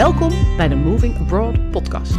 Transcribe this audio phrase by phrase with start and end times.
[0.00, 2.16] Welkom bij de Moving Abroad podcast.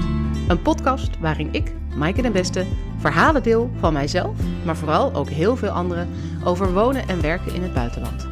[0.47, 2.65] Een podcast waarin ik, Maaike den Beste,
[2.97, 6.10] verhalen deel van mijzelf, maar vooral ook heel veel anderen
[6.44, 8.28] over wonen en werken in het buitenland.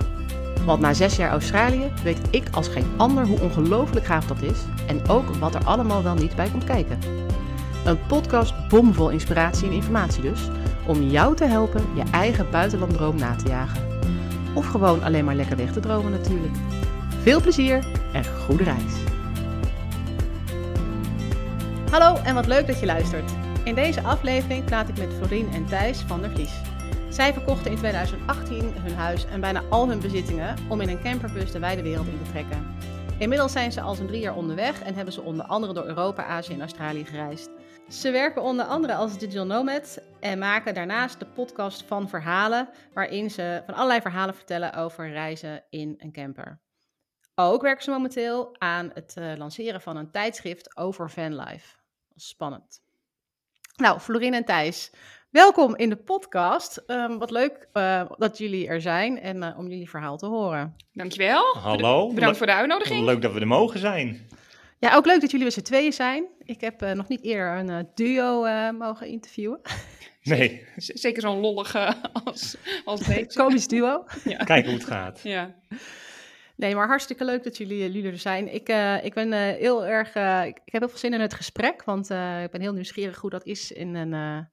[0.65, 4.59] Want na zes jaar Australië weet ik als geen ander hoe ongelooflijk gaaf dat is
[4.87, 6.99] en ook wat er allemaal wel niet bij komt kijken.
[7.85, 10.49] Een podcast bomvol inspiratie en informatie dus,
[10.87, 13.87] om jou te helpen je eigen buitenlanddroom na te jagen.
[14.53, 16.55] Of gewoon alleen maar lekker weg te dromen natuurlijk.
[17.21, 19.18] Veel plezier en goede reis.
[21.91, 23.31] Hallo en wat leuk dat je luistert.
[23.63, 26.61] In deze aflevering praat ik met Florien en Thijs van der Vlies.
[27.09, 31.51] Zij verkochten in 2018 hun huis en bijna al hun bezittingen om in een camperbus
[31.51, 32.75] de wijde wereld in te trekken.
[33.17, 36.25] Inmiddels zijn ze al zo'n drie jaar onderweg en hebben ze onder andere door Europa,
[36.25, 37.49] Azië en Australië gereisd.
[37.87, 43.31] Ze werken onder andere als digital nomad en maken daarnaast de podcast van verhalen, waarin
[43.31, 46.59] ze van allerlei verhalen vertellen over reizen in een camper.
[47.35, 51.78] Ook werken ze momenteel aan het uh, lanceren van een tijdschrift over vanlife.
[52.19, 52.81] Spannend.
[53.75, 54.91] Nou, Florine en Thijs,
[55.29, 56.83] welkom in de podcast.
[56.87, 60.75] Um, wat leuk uh, dat jullie er zijn en uh, om jullie verhaal te horen.
[60.93, 61.57] Dankjewel.
[61.57, 62.13] Hallo.
[62.13, 63.05] Bedankt voor de uitnodiging.
[63.05, 64.27] Leuk dat we er mogen zijn.
[64.79, 66.25] Ja, ook leuk dat jullie met z'n tweeën zijn.
[66.43, 69.59] Ik heb uh, nog niet eerder een duo mogen interviewen.
[70.23, 70.67] Nee.
[70.75, 73.37] Zeker zo'n lollige als, als deze.
[73.37, 74.03] Komisch duo.
[74.23, 74.37] Ja.
[74.37, 75.19] Kijken hoe het gaat.
[75.23, 75.55] Ja.
[76.59, 78.53] Nee, maar hartstikke leuk dat jullie, jullie er zijn.
[78.53, 80.07] Ik, uh, ik ben uh, heel erg.
[80.47, 82.09] Ik, heb heel veel zin in het gesprek, want
[82.43, 84.47] ik ben heel nieuwsgierig hoe dat is in een,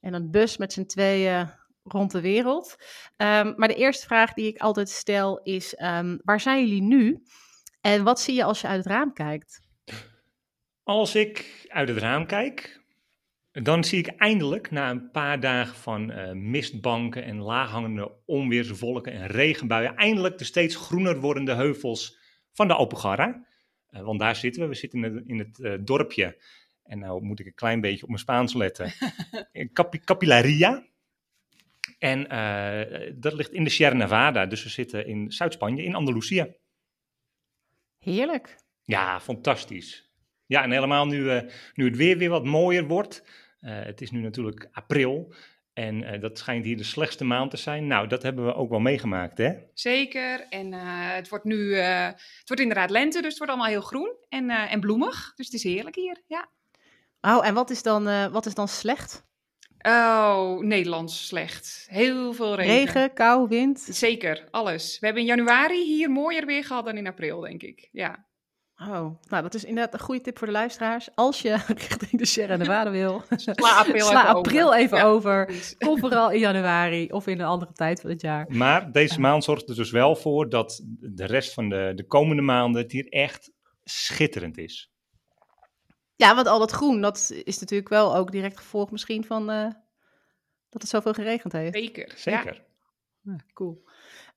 [0.00, 1.50] in een bus met z'n tweeën
[1.82, 2.76] rond de wereld.
[3.16, 7.22] Um, maar de eerste vraag die ik altijd stel is: um, waar zijn jullie nu?
[7.80, 9.60] En wat zie je als je uit het raam kijkt?
[10.82, 12.80] Als ik uit het raam kijk,
[13.62, 19.26] dan zie ik eindelijk, na een paar dagen van uh, mistbanken en laaghangende onweerswolken en
[19.26, 22.18] regenbuien, eindelijk de steeds groener wordende heuvels
[22.52, 23.46] van de Alpujarra.
[23.90, 24.68] Uh, want daar zitten we.
[24.68, 26.42] We zitten in het, in het uh, dorpje.
[26.82, 28.92] En nou moet ik een klein beetje op mijn Spaans letten.
[29.72, 30.86] Cap Capillaria.
[31.98, 32.20] En
[33.18, 34.46] dat ligt in de Sierra Nevada.
[34.46, 36.48] Dus we zitten in Zuid-Spanje, in Andalusia.
[37.98, 38.56] Heerlijk.
[38.84, 40.10] Ja, fantastisch.
[40.46, 41.42] Ja, en helemaal nu,
[41.74, 43.24] nu het weer weer wat mooier wordt.
[43.66, 45.34] Uh, het is nu natuurlijk april
[45.72, 47.86] en uh, dat schijnt hier de slechtste maand te zijn.
[47.86, 49.52] Nou, dat hebben we ook wel meegemaakt, hè?
[49.74, 50.46] Zeker.
[50.50, 50.80] En uh,
[51.14, 54.80] het wordt nu, het wordt inderdaad lente, dus het wordt allemaal heel groen en, en
[54.80, 55.32] bloemig.
[55.34, 56.48] Dus het is heerlijk hier, ja.
[57.20, 59.24] Oh, en wat is dan, wat is dan slecht?
[59.78, 61.86] Oh, Nederlands slecht.
[61.90, 62.74] Heel veel regen.
[62.74, 63.80] Regen, kou, wind?
[63.80, 64.98] Zeker, alles.
[64.98, 67.88] We hebben in januari hier mooier weer gehad dan in april, denk ik.
[67.92, 68.26] Ja.
[68.80, 71.08] Oh, nou dat is inderdaad een goede tip voor de luisteraars.
[71.14, 71.56] Als je
[71.88, 74.78] richting de Sierra Nevada wil, sla april sla even april over.
[74.78, 75.74] even Ja, over.
[75.78, 78.46] Kom vooral in januari of in een andere tijd van het jaar.
[78.48, 82.42] Maar deze maand zorgt er dus wel voor dat de rest van de, de komende
[82.42, 83.52] maanden het hier echt
[83.84, 84.90] schitterend is.
[86.16, 89.70] Ja, want al dat groen, dat is natuurlijk wel ook direct gevolg misschien van uh,
[90.68, 91.74] dat het zoveel geregend heeft.
[91.74, 92.12] Zeker.
[92.16, 92.64] Zeker.
[93.22, 93.82] Ja, cool.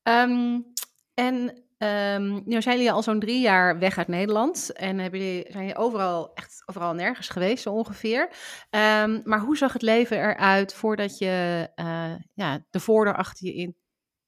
[0.04, 0.74] Um,
[1.14, 5.46] en Um, nu zijn jullie al zo'n drie jaar weg uit Nederland en hebben jullie,
[5.50, 8.22] zijn jullie overal, echt overal nergens geweest, zo ongeveer.
[8.70, 13.54] Um, maar hoe zag het leven eruit voordat je uh, ja, de voordeur achter je,
[13.54, 13.76] in,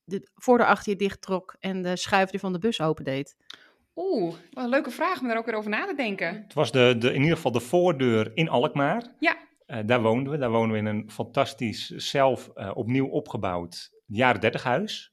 [0.04, 3.36] de voordeur achter je dicht trok en de schuifdeur van de bus opendeed?
[3.94, 6.42] Oeh, wat een leuke vraag om daar ook weer over na te denken.
[6.42, 9.14] Het was de, de, in ieder geval de voordeur in Alkmaar.
[9.18, 9.36] Ja.
[9.66, 10.38] Uh, daar woonden we.
[10.38, 15.12] Daar wonen we in een fantastisch, zelf uh, opnieuw opgebouwd jaren dertig huis.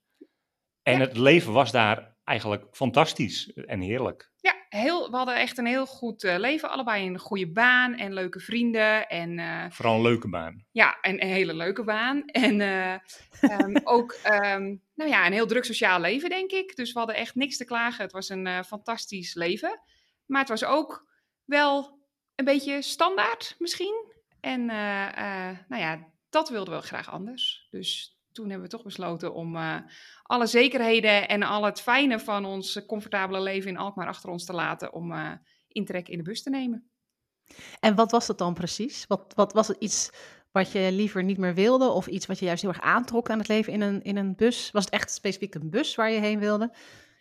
[0.83, 0.99] En Ja.
[0.99, 4.31] het leven was daar eigenlijk fantastisch en heerlijk.
[4.35, 6.69] Ja, heel, we hadden echt een heel goed eh, leven.
[6.69, 9.07] Allebei een goede baan en leuke vrienden.
[9.07, 10.65] En eh, Vooral een leuke baan.
[10.71, 12.25] ja, en een hele leuke baan.
[12.25, 12.93] En eh,
[13.41, 16.75] ehm, ook ehm, nou ja, een heel druk sociaal leven, denk ik.
[16.75, 18.03] Dus we hadden echt niks te klagen.
[18.03, 19.81] Het was een fantastisch leven.
[20.25, 21.07] Maar het was ook
[21.45, 21.99] wel
[22.35, 24.05] een beetje standaard misschien.
[24.39, 27.67] En nou ja, dat wilden we graag anders.
[27.69, 29.75] Dus toen hebben we toch besloten om eh,
[30.23, 34.53] alle zekerheden en al het fijne van ons comfortabele leven in Alkmaar achter ons te
[34.53, 34.93] laten.
[34.93, 35.31] Om eh
[35.71, 36.89] intrek in de bus te nemen.
[37.79, 39.05] En wat was dat dan precies?
[39.07, 40.09] Wat, wat was het iets
[40.51, 43.37] wat je liever niet meer wilde of iets wat je juist heel erg aantrok aan
[43.37, 44.71] het leven in een, in een bus?
[44.71, 46.73] Was het echt specifiek een bus waar je heen wilde,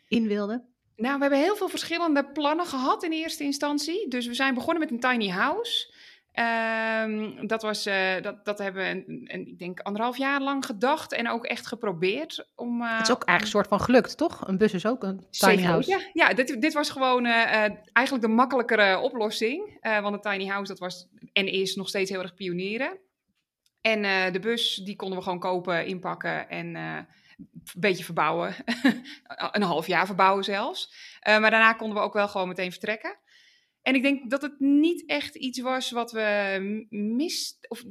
[0.08, 0.64] in wilde?
[0.96, 4.08] Nou, we hebben heel veel verschillende plannen gehad in eerste instantie.
[4.08, 5.94] Dus we zijn begonnen met een tiny house.
[6.38, 10.66] Ehm, dat, was, eh, dat, dat hebben we, een, een, ik denk, anderhalf jaar lang
[10.66, 12.48] gedacht en ook echt geprobeerd.
[12.54, 14.48] Om, eh, Het is ook eigenlijk een soort van gelukt, toch?
[14.48, 15.66] Een bus is ook een tiny Zeker.
[15.66, 15.90] house.
[15.90, 19.78] Ja, ja dit, dit was gewoon eh, eigenlijk de makkelijkere oplossing.
[19.80, 22.98] Want een tiny house, dat was en is nog steeds heel erg pionieren.
[23.80, 27.06] En de bus, die konden we gewoon kopen, inpakken en een
[27.78, 28.54] beetje verbouwen.
[29.52, 30.92] een half jaar verbouwen zelfs.
[31.22, 33.16] Maar daarna konden we ook wel gewoon meteen vertrekken.
[33.82, 37.68] En ik denk dat het niet echt iets was wat we mist.
[37.68, 37.82] Of,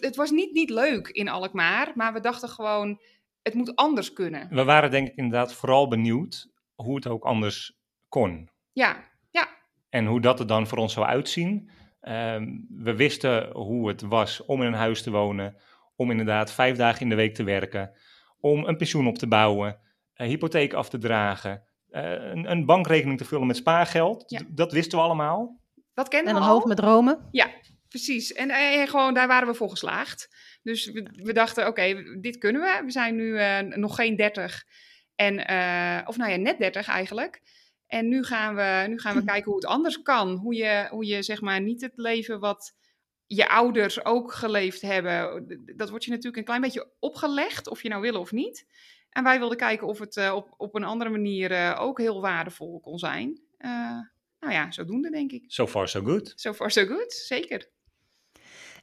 [0.00, 3.00] het was niet, niet leuk in Alkmaar, maar we dachten gewoon,
[3.42, 4.48] het moet anders kunnen.
[4.50, 7.78] We waren denk ik inderdaad vooral benieuwd hoe het ook anders
[8.08, 8.50] kon.
[8.72, 9.48] Ja, ja.
[9.88, 11.70] En hoe dat er dan voor ons zou uitzien.
[12.00, 15.56] Ehm, we wisten hoe het was om in een huis te wonen,
[15.96, 17.92] om inderdaad vijf dagen in de week te werken,
[18.40, 19.80] om een pensioen op te bouwen,
[20.14, 21.65] een hypotheek af te dragen,
[21.96, 24.44] een, een, bankrekening te vullen met spaargeld.
[24.48, 25.60] Dat wisten we allemaal.
[25.94, 27.28] Dat kenden en we een hoofd met dromen.
[27.30, 27.50] Ja,
[27.88, 28.32] precies.
[28.32, 30.28] En, en, eh, gewoon daar waren we voor geslaagd.
[30.62, 32.82] Dus we, we dachten, oké, dit kunnen we.
[32.84, 34.64] We zijn nu uh, nog geen 30.
[35.14, 37.42] En, uh, of nou ja, net 30 eigenlijk.
[37.86, 40.36] En nu gaan we, nu gaan we kijken hoe het anders kan.
[40.36, 42.74] Hoe je, hoe je zeg maar niet het leven wat
[43.26, 45.46] je ouders ook geleefd hebben.
[45.76, 48.66] Dat wordt je natuurlijk een klein beetje opgelegd, of je nou wil of niet.
[49.16, 52.20] En wij wilden kijken of het uh, op, op een andere manier uh, ook heel
[52.20, 53.40] waardevol kon zijn.
[53.58, 53.70] Uh,
[54.40, 55.44] nou ja, zodoende denk ik.
[55.46, 56.32] So far so good.
[56.34, 57.68] So far so good, zeker.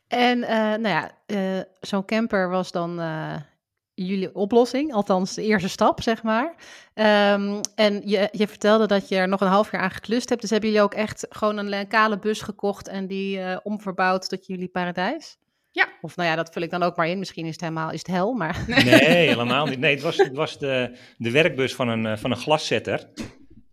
[0.07, 1.11] En nou ja,
[1.79, 3.01] zo'n camper was dan
[3.93, 6.55] jullie oplossing, althans de eerste stap, zeg maar.
[6.93, 10.41] Um, en je, je vertelde dat je er nog een half jaar aan geklust hebt.
[10.41, 14.45] Dus hebben jullie ook echt gewoon een kale bus gekocht en die uh, omverbouwd tot
[14.45, 15.37] jullie paradijs?
[15.73, 15.87] Ja.
[16.01, 17.19] Of nou ja, dat vul ik dan ook maar in.
[17.19, 18.63] Misschien is het helemaal is het hel, maar...
[18.67, 19.79] Nee, helemaal niet.
[19.79, 23.09] Nee, het was, het was de, de werkbus van een, van een glaszetter.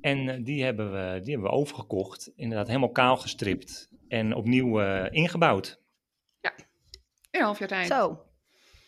[0.01, 2.33] En uh, die hebben, we, die hebben we overgekocht.
[2.37, 5.81] Inderdaad, helemaal kaal gestript en opnieuw uh, ingebouwd.
[6.41, 6.53] Ja,
[7.31, 7.87] een half jaar tijd.
[7.87, 8.23] Zo,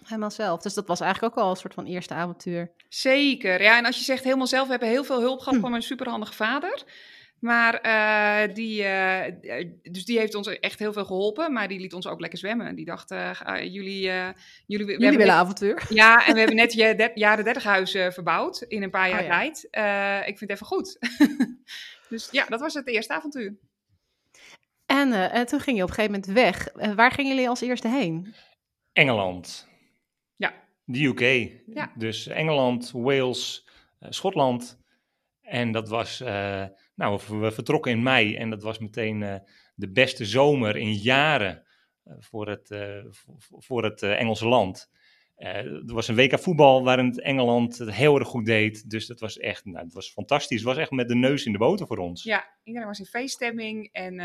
[0.05, 0.63] helemaal zelf.
[0.63, 2.73] Dus dat was eigenlijk ook al een soort van eerste avontuur.
[2.89, 3.79] Zeker, ja.
[3.79, 5.61] En als je zegt helemaal zelf, we hebben heel veel hulp gehad hm.
[5.61, 6.83] van mijn superhandige vader.
[7.43, 9.21] Maar uh, die, uh,
[9.83, 12.75] dus die heeft ons echt heel veel geholpen, maar die liet ons ook lekker zwemmen.
[12.75, 14.01] Die dacht, uh, jullie...
[14.03, 14.33] jullie,
[14.67, 15.83] jullie willen net, avontuur?
[15.89, 19.21] Ja, en we hebben net je de, jaren 30 huis verbouwd in een paar jaar
[19.21, 19.39] oh, ja.
[19.39, 19.65] tijd.
[20.29, 20.99] ik vind het even goed.
[22.09, 23.57] dus ja, dat was het eerste avontuur.
[24.87, 26.95] En, en toen ging je op een gegeven moment weg.
[26.95, 28.35] waar gingen jullie als eerste heen?
[28.93, 29.69] Engeland.
[30.37, 30.53] Ja.
[30.85, 31.51] De UK.
[31.67, 31.93] Ja.
[31.95, 33.69] Dus Engeland, Wales,
[34.01, 34.79] Schotland.
[35.43, 39.35] En dat was, uh, nou, we vertrokken in mei en dat was meteen uh,
[39.75, 41.67] de beste zomer in jaren
[42.05, 42.77] uh, voor het,
[43.39, 44.91] voor het Engelse land.
[45.37, 48.91] er was een WK voetbal waarin het Engeland het heel erg goed deed.
[48.91, 50.59] Dus dat was echt, nou, het was fantastisch.
[50.59, 52.23] Het was echt met de neus in de boter voor ons.
[52.23, 54.19] Ja, iedereen was in feeststemming en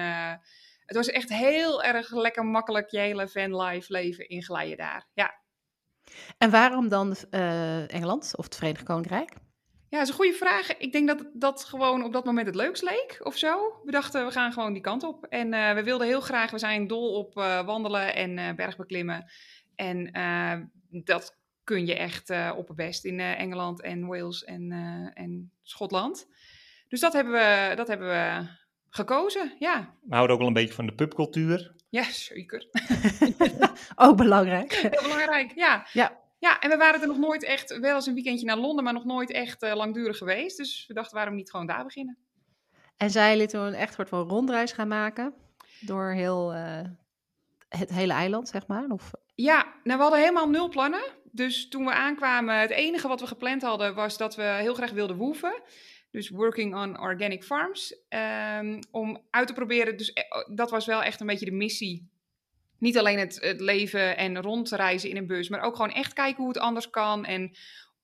[0.86, 5.08] het was echt heel erg lekker makkelijk je hele fanlife leven inglijden daar.
[5.14, 5.42] Ja.
[6.38, 7.16] En waarom dan
[7.88, 9.34] Engeland of het Verenigd Koninkrijk?
[9.90, 10.78] Ja, dat is een goede vraag.
[10.78, 13.82] Ik denk dat dat gewoon op dat moment het leukst leek of zo.
[13.84, 15.26] We dachten, we gaan gewoon die kant op.
[15.26, 19.26] En uh, we wilden heel graag, we zijn dol op uh, wandelen en uh, bergbeklimmen.
[19.76, 20.12] En
[20.90, 24.72] dat kun je echt op het best in Engeland en Wales en,
[25.14, 26.28] en Schotland.
[26.88, 28.48] Dus dat hebben we, dat hebben we
[28.90, 29.94] gekozen, ja.
[30.04, 31.76] We houden ook wel een beetje van de pubcultuur.
[31.90, 32.68] Ja, zeker.
[33.96, 34.74] ook belangrijk.
[34.74, 35.88] Heel belangrijk, ja.
[35.94, 36.27] Ja.
[36.40, 38.94] Ja, en we waren er nog nooit echt, wel eens een weekendje naar Londen, maar
[38.94, 40.58] nog nooit echt uh, langdurig geweest.
[40.58, 42.18] Dus we dachten, waarom niet gewoon daar beginnen?
[42.98, 45.34] En zij jullie toen echt soort van rondreis gaan maken?
[45.80, 46.82] Door heel, uh,
[47.70, 48.90] het hele eiland, zeg maar?
[48.90, 49.12] Of...
[49.36, 51.04] Ja, nou, we hadden helemaal nul plannen.
[51.32, 54.92] Dus toen we aankwamen, het enige wat we gepland hadden, was dat we heel graag
[54.92, 55.62] wilden woeven.
[56.12, 57.96] Dus working on organic farms.
[58.60, 60.14] Um, om uit te proberen, dus
[60.54, 62.10] dat was wel echt een beetje de missie
[62.80, 66.38] niet alleen het, het, leven en rondreizen in een bus, maar ook gewoon echt kijken
[66.38, 67.26] hoe het anders kan.
[67.26, 67.56] En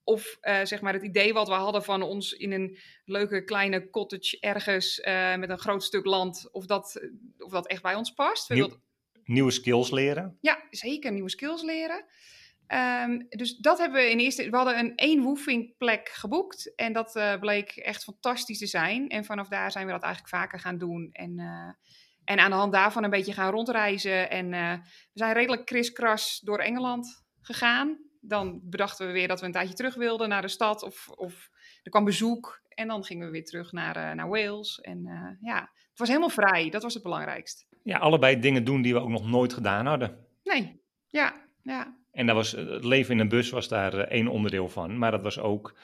[0.03, 3.89] of uh, zeg maar het idee wat we hadden van ons in een leuke kleine
[3.89, 8.11] cottage ergens uh, met een groot stuk land, of dat, of dat echt bij ons
[8.11, 8.49] past.
[8.49, 8.81] Nieuw.
[9.25, 10.37] Nieuwe skills leren?
[10.41, 12.05] Ja, zeker nieuwe skills leren.
[12.67, 14.49] Um, dus dat hebben we in eerste.
[14.49, 16.75] We hadden een één woefingplek geboekt.
[16.75, 19.09] En dat uh, bleek echt fantastisch te zijn.
[19.09, 21.09] En vanaf daar zijn we dat eigenlijk vaker gaan doen.
[21.11, 21.39] En
[22.25, 24.29] en aan de hand daarvan een beetje gaan rondreizen.
[24.29, 27.97] En uh, we zijn redelijk kriskras door Engeland gegaan.
[28.21, 30.83] Dan bedachten we weer dat we een tijdje terug wilden naar de stad.
[30.83, 31.49] Of, of
[31.83, 32.61] er kwam bezoek.
[32.69, 34.79] En dan gingen we weer terug naar, uh, naar Wales.
[34.79, 36.69] En uh, ja, het was helemaal vrij.
[36.69, 37.67] Dat was het belangrijkst.
[37.83, 40.27] Ja, allebei dingen doen die we ook nog nooit gedaan hadden.
[40.43, 41.97] Nee, ja, ja.
[42.11, 44.97] En dat was, het leven in een bus was daar één onderdeel van.
[44.97, 45.77] Maar dat was ook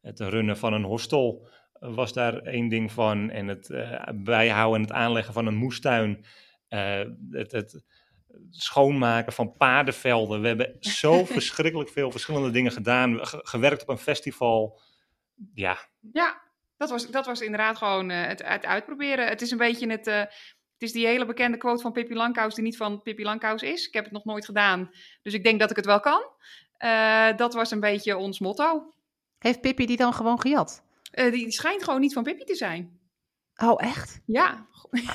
[0.00, 1.48] het runnen van een hostel
[1.92, 3.30] was daar één ding van.
[3.30, 6.24] En het uh, bijhouden en het aanleggen van een moestuin.
[6.68, 7.84] Uh, het, het,
[8.50, 10.40] schoonmaken van paardenvelden.
[10.40, 13.18] We hebben zo verschrikkelijk veel verschillende dingen gedaan.
[13.22, 14.80] gewerkt op een festival.
[15.54, 15.78] Ja.
[16.12, 16.42] Ja,
[16.76, 19.28] dat was, dat was inderdaad gewoon uh, het, het, uitproberen.
[19.28, 20.06] Het is een beetje het...
[20.06, 23.86] het is die hele bekende quote van Pippi Langkous die niet van Pippi Langkous is.
[23.86, 24.90] Ik heb het nog nooit gedaan,
[25.22, 26.22] dus ik denk dat ik het wel kan.
[27.36, 28.92] dat was een beetje ons motto.
[29.38, 30.83] Heeft Pippi die dan gewoon gejat?
[31.14, 32.98] Uh, die, die, schijnt gewoon niet van Pippi te zijn.
[33.56, 34.20] Oh, echt?
[34.26, 34.66] Ja.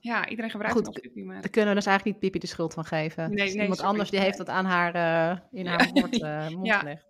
[0.00, 1.40] ja, iedereen gebruikt Goed, het pipi, maar...
[1.40, 3.28] Daar kunnen we dus eigenlijk niet Pipi de schuld van geven.
[3.28, 3.90] Nee, Dus nee, iemand sorry.
[3.90, 5.70] anders die heeft dat aan haar, eh, in Ja.
[5.70, 6.78] haar mond, eh, mond Ja.
[6.78, 7.06] gelegd.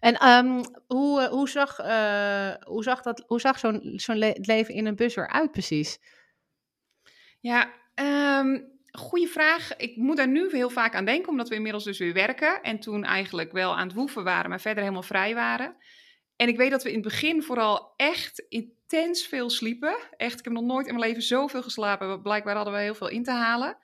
[0.00, 4.34] En ehm, hoe, eh, hoe zag, eh, hoe zag, dat, hoe zag zo'n zo'n le-
[4.40, 5.98] leven in een bus eruit precies?
[7.40, 8.58] Ja, ehm
[8.92, 9.76] goede vraag.
[9.76, 12.62] Ik moet daar nu heel vaak aan denken, omdat we inmiddels dus weer werken.
[12.62, 15.76] En toen eigenlijk wel aan het woeven waren, maar verder helemaal vrij waren.
[16.38, 19.96] En ik weet dat we in het begin vooral echt intens veel sliepen.
[20.16, 22.22] Echt, ik heb nog nooit in mijn leven zoveel geslapen.
[22.22, 23.76] Blijkbaar hadden we heel veel in te halen.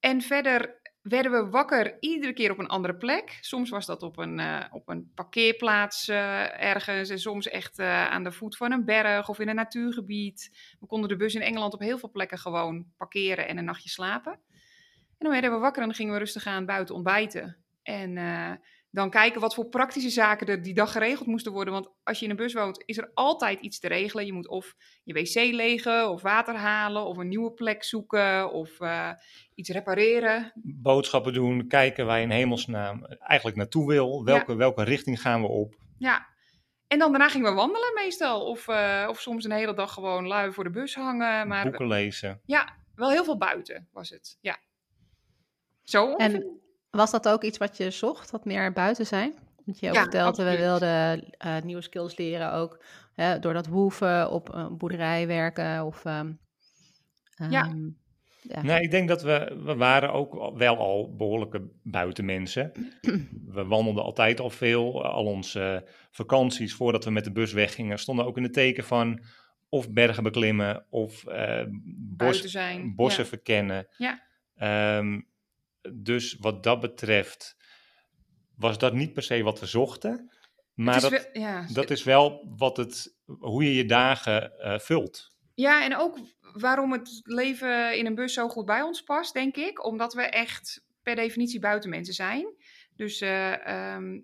[0.00, 3.38] En verder werden we wakker iedere keer op een andere plek.
[3.40, 7.10] Soms was dat op een, eh, op een parkeerplaats eh, ergens.
[7.10, 10.50] En soms echt eh, aan de voet van een berg of in een natuurgebied.
[10.80, 13.88] We konden de bus in Engeland op heel veel plekken gewoon parkeren en een nachtje
[13.88, 14.32] slapen.
[14.32, 17.56] En dan werden we wakker en dan gingen we rustig aan buiten ontbijten.
[17.82, 18.16] En
[18.90, 21.72] dan kijken wat voor praktische zaken er die dag geregeld moesten worden.
[21.72, 24.26] Want als je in een bus woont, is er altijd iets te regelen.
[24.26, 24.74] Je moet of
[25.04, 29.10] je wc legen, of water halen, of een nieuwe plek zoeken, of eh,
[29.54, 30.52] iets repareren.
[30.62, 34.24] Boodschappen doen, kijken waar je in hemelsnaam eigenlijk naartoe wil.
[34.24, 35.74] Welke, welke richting gaan we op?
[35.98, 36.26] Ja.
[36.86, 38.46] En dan daarna gingen we wandelen meestal.
[38.46, 41.48] Of, eh, of soms een hele dag gewoon lui voor de bus hangen.
[41.48, 42.40] Maar Boeken lezen.
[42.44, 44.38] ja, wel heel veel buiten was het.
[44.40, 44.58] Ja.
[45.82, 46.34] Zo ongeveer.
[46.34, 49.34] En was dat ook iets wat je zocht, wat meer buiten zijn?
[49.64, 52.84] Want je ook Ja, vertelde, we wilden eh, nieuwe skills leren ook.
[53.14, 56.04] Hè, door dat woeven op een boerderij werken of...
[56.04, 56.32] ehm,
[57.50, 57.64] Ja.
[57.64, 57.88] ehm,
[58.48, 58.62] ja.
[58.62, 62.72] Nee, ik denk dat we, we waren ook wel al behoorlijke buitenmensen.
[63.56, 65.04] We wandelden altijd al veel.
[65.04, 69.20] Al onze vakanties, voordat we met de bus weggingen, stonden ook in het teken van
[69.68, 71.64] of bergen beklimmen of eh,
[71.96, 73.28] bos, zijn, bossen ja.
[73.28, 73.86] verkennen.
[73.96, 74.22] Ja.
[74.54, 75.20] Ehm,
[75.94, 77.56] dus wat dat betreft
[78.56, 80.30] was dat niet per se wat we zochten.
[80.74, 85.34] Maar dat, wel- ja, dat is wel wat het, hoe je je dagen eh, vult.
[85.54, 89.56] Ja, en ook waarom het leven in een bus zo goed bij ons past, denk
[89.56, 89.84] ik.
[89.84, 92.54] Omdat we echt per definitie buitenmensen zijn.
[92.96, 94.20] Dus eh, ehm,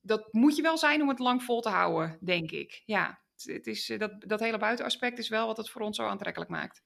[0.00, 2.82] dat moet je wel zijn om het lang vol te houden, denk ik.
[2.84, 5.96] Ja, het, het is, eh, dat, dat hele buitenaspect is wel wat het voor ons
[5.96, 6.82] zo aantrekkelijk maakt.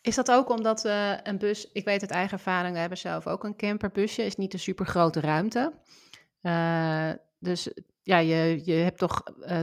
[0.00, 3.26] Is dat ook omdat eh, een bus, ik weet uit eigen ervaring, we hebben zelf
[3.26, 5.72] ook een camperbusje, is niet een super grote ruimte.
[6.40, 7.70] Eh, dus
[8.02, 9.62] ja, je, je hebt toch eh,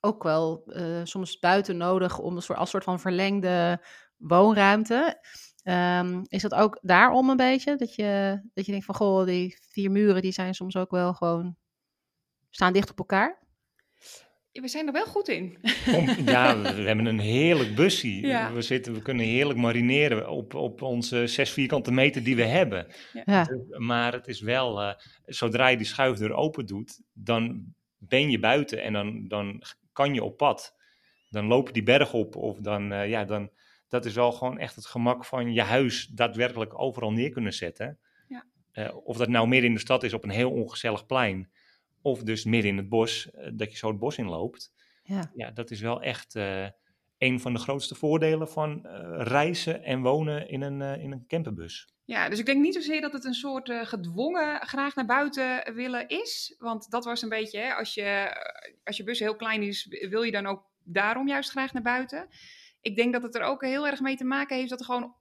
[0.00, 3.84] ook wel eh, soms buiten nodig om een soort, als soort van verlengde
[4.16, 5.20] woonruimte.
[5.62, 7.76] Ehm, is dat ook daarom een beetje?
[7.76, 11.14] Dat je, dat je denkt van, goh, die vier muren die zijn soms ook wel
[11.14, 11.56] gewoon,
[12.50, 13.39] staan dicht op elkaar?
[14.52, 15.58] We zijn er wel goed in.
[16.24, 18.26] Ja, we, hebben een heerlijk busje.
[18.26, 18.52] Ja.
[18.52, 22.86] We, zitten, we kunnen heerlijk marineren op, op onze zes vierkante meter die we hebben.
[23.24, 28.38] Ja, Maar het is wel, eh, zodra je die schuifdeur open doet, dan ben je
[28.38, 30.76] buiten en dan, dan kan je op pad.
[31.28, 33.50] Dan loop je die berg op of dan, eh, ja, dan,
[33.88, 37.98] dat is wel gewoon echt het gemak van je huis daadwerkelijk overal neer kunnen zetten.
[38.28, 38.44] Ja.
[38.72, 41.50] Eh, of dat nou midden in de stad is op een heel ongezellig plein,
[42.02, 44.72] of dus midden in het bos, eh, dat je zo het bos inloopt.
[45.02, 45.30] ja.
[45.34, 46.66] Ja, dat is wel echt eh,
[47.18, 51.88] een van de grootste voordelen van eh, reizen en wonen in een, in een camperbus.
[52.10, 55.74] Ja, dus ik denk niet zozeer dat het een soort eh, gedwongen graag naar buiten
[55.74, 56.54] willen is.
[56.58, 58.36] Want dat was een beetje, hè, als, je,
[58.84, 62.28] als je bus heel klein is, wil je dan ook daarom juist graag naar buiten.
[62.80, 65.14] Ik denk dat het er ook heel erg mee te maken heeft dat er gewoon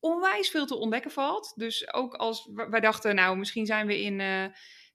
[0.00, 1.52] onwijs veel te ontdekken valt.
[1.56, 4.44] Dus ook als wij dachten, nou, misschien zijn we in eh,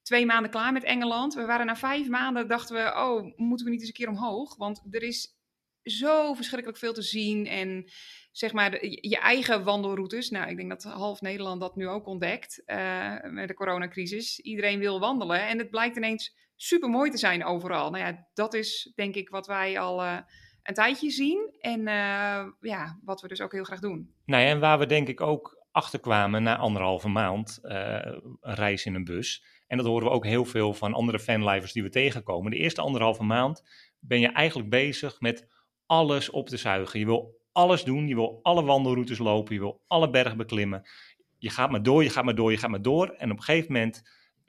[0.06, 1.34] twee maanden klaar met Engeland.
[1.34, 4.56] We waren na vijf maanden, dachten we, oh, moeten we niet eens een keer omhoog?
[4.56, 5.36] Want er is
[5.82, 7.84] zo verschrikkelijk veel te zien en
[8.32, 10.30] zeg maar je eigen wandelroutes.
[10.30, 14.40] Nou, ik denk dat half Nederland dat nu ook ontdekt eh, met de coronacrisis.
[14.40, 17.90] Iedereen wil wandelen en het blijkt ineens super mooi te zijn overal.
[17.90, 20.18] Nou ja, dat is denk ik wat wij al eh,
[20.62, 24.14] een tijdje zien en eh, ja, wat we dus ook heel graag doen.
[24.24, 28.86] Nou ja, en waar we denk ik ook achter kwamen na anderhalve maand een reis
[28.86, 29.44] in een bus.
[29.66, 32.50] En dat horen we ook heel veel van andere fanlivers die we tegenkomen.
[32.50, 33.62] De eerste anderhalve maand
[33.98, 35.48] ben je eigenlijk bezig met
[35.86, 36.98] alles op te zuigen.
[36.98, 40.88] Je wil alles doen, je wil alle wandelroutes lopen, je wil alle bergen beklimmen.
[41.38, 43.08] Je gaat maar door, je gaat maar door, je gaat maar door.
[43.08, 44.02] En op een gegeven moment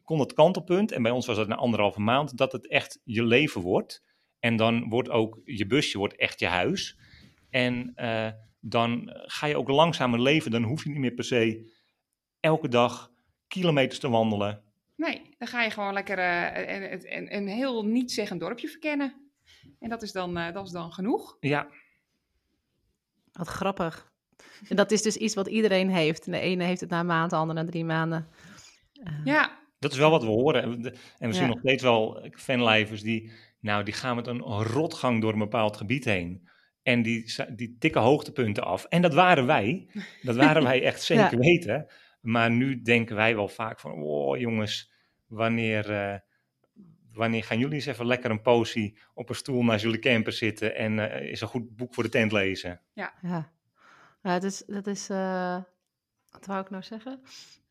[0.04, 3.24] komt het kantelpunt, en bij ons was dat na anderhalve maand, dat het echt je
[3.24, 4.06] leven wordt.
[4.40, 6.98] En dan wordt ook je busje wordt echt je huis.
[7.50, 10.52] En eh, dan ga je ook langzamer leven.
[10.52, 11.72] Dan hoef je niet meer per se
[12.40, 13.12] elke dag
[13.48, 14.64] kilometers te wandelen.
[14.98, 19.32] Nee, dan ga je gewoon lekker eh, een, een, heel niet-zeggend dorpje verkennen.
[19.80, 21.38] En dat is dan, eh, dat is dan genoeg.
[21.40, 21.68] Ja,
[23.32, 24.12] Wat grappig.
[24.70, 26.26] En dat is dus iets wat iedereen heeft.
[26.26, 28.28] De ene heeft het na een maand, de andere na drie maanden.
[29.04, 30.62] Eh, Ja, dat is wel wat we horen.
[30.64, 31.50] En we- En we zien Ja.
[31.50, 36.06] nog steeds wel fanlivers die nou, die gaan met een rotgang door een bepaald gebied
[36.06, 36.50] heen.
[36.84, 38.86] En die, die tikken hoogtepunten af.
[38.86, 39.90] En dat waren wij.
[40.22, 41.38] Dat waren wij echt zeker Ja.
[41.38, 41.88] weten.
[42.28, 44.92] Maar nu denken wij wel vaak van, oh jongens,
[45.26, 46.20] wanneer, eh,
[47.12, 50.76] wanneer gaan jullie eens even lekker een posie op een stoel naast jullie camper zitten
[50.76, 52.82] en eh, is een goed boek voor de tent lezen?
[52.94, 53.52] Ja, ja
[54.34, 55.58] het is, dat is, eh,
[56.30, 57.22] wat wou ik nou zeggen?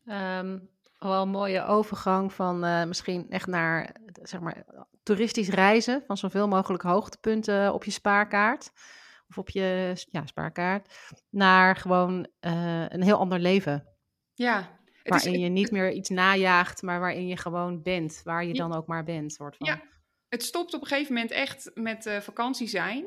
[0.05, 0.59] Ehm,
[0.99, 4.65] wel een mooie overgang van eh, misschien echt naar, zeg maar,
[5.03, 6.03] toeristisch reizen.
[6.07, 8.71] Van zoveel mogelijk hoogtepunten op je spaarkaart.
[9.29, 11.13] Of op je ja, spaarkaart.
[11.29, 13.87] Naar gewoon eh, een heel ander leven.
[14.37, 14.79] Ja.
[15.03, 18.21] Het is, waarin je niet meer iets najaagt, maar waarin je gewoon bent.
[18.23, 19.33] Waar je dan ook maar bent.
[19.33, 19.67] Soort van.
[19.67, 19.81] Ja.
[20.29, 23.05] het stopt op een gegeven moment echt met eh, vakantie zijn.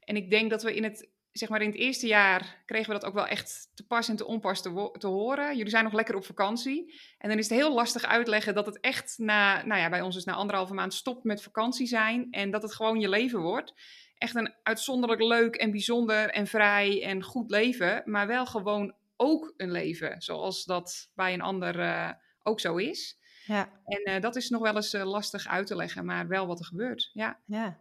[0.00, 2.98] En ik denk dat we in het, zeg maar in het eerste jaar kregen we
[2.98, 5.56] dat ook wel echt te pas en te onpas te, te horen.
[5.56, 6.94] Jullie zijn nog lekker op vakantie.
[7.18, 10.16] En dan is het heel lastig uitleggen dat het echt na, nou ja, bij ons
[10.16, 12.28] is na anderhalve maand stopt met vakantie zijn.
[12.30, 13.74] En dat het gewoon je leven wordt.
[14.14, 18.02] Echt een uitzonderlijk leuk en bijzonder en vrij en goed leven.
[18.04, 20.22] Maar wel gewoon ook een leven.
[20.22, 22.10] Zoals dat bij een ander eh,
[22.42, 23.16] ook zo is.
[23.46, 26.46] Ja, En eh, dat is nog wel eens eh, lastig uit te leggen, maar wel
[26.46, 27.10] wat er gebeurt.
[27.12, 27.78] Ja, ja.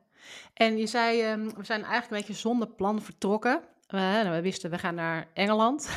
[0.54, 3.62] En je zei, ehm, we zijn eigenlijk een beetje zonder plan vertrokken.
[3.88, 5.90] Eh, nou, we wisten, we gaan naar Engeland.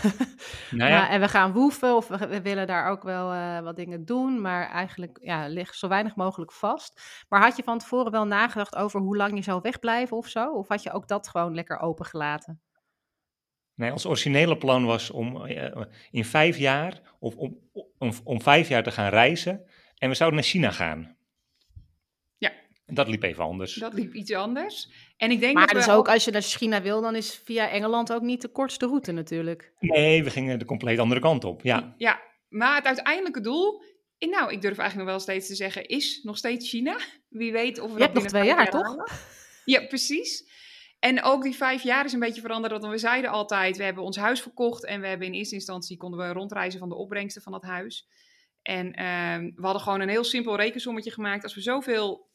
[0.70, 3.60] Nou ja, Maar- en we gaan woeven of we, we willen daar ook wel eh,
[3.60, 4.40] wat dingen doen.
[4.40, 7.00] Maar eigenlijk ja, ligt zo weinig mogelijk vast.
[7.28, 10.52] Maar had je van tevoren wel nagedacht over hoe lang je zou wegblijven of zo?
[10.52, 12.60] Of had je ook dat gewoon lekker opengelaten?
[13.80, 17.58] Nee, ons originele plan was om eh, in vijf jaar, of om,
[17.98, 19.64] om, om vijf jaar te gaan reizen.
[19.98, 21.16] En we zouden naar China gaan.
[22.38, 22.52] Ja.
[22.86, 23.74] En dat liep even anders.
[23.74, 24.90] dat liep iets anders.
[25.16, 27.40] En ik denk Maar dat dus we ook als je naar China wil, dan is
[27.44, 29.72] via Engeland ook niet de kortste route natuurlijk.
[29.78, 31.62] Nee, we gingen de compleet andere kant op.
[31.62, 33.82] Ja, Ja, maar het uiteindelijke doel,
[34.18, 36.96] nou, ik durf eigenlijk nog wel steeds te zeggen, is nog steeds China.
[37.28, 38.96] Wie weet of we Je hebt nog twee jaar, toch?
[39.64, 40.48] Ja, precies.
[41.00, 42.72] En ook die vijf jaar is een beetje veranderd.
[42.72, 44.84] Want we zeiden altijd, we hebben ons huis verkocht.
[44.84, 48.08] En we hebben in eerste instantie konden we rondreizen van de opbrengsten van dat huis.
[48.62, 51.42] En ehm, we hadden gewoon een heel simpel rekensommetje gemaakt.
[51.42, 52.28] Als we zoveel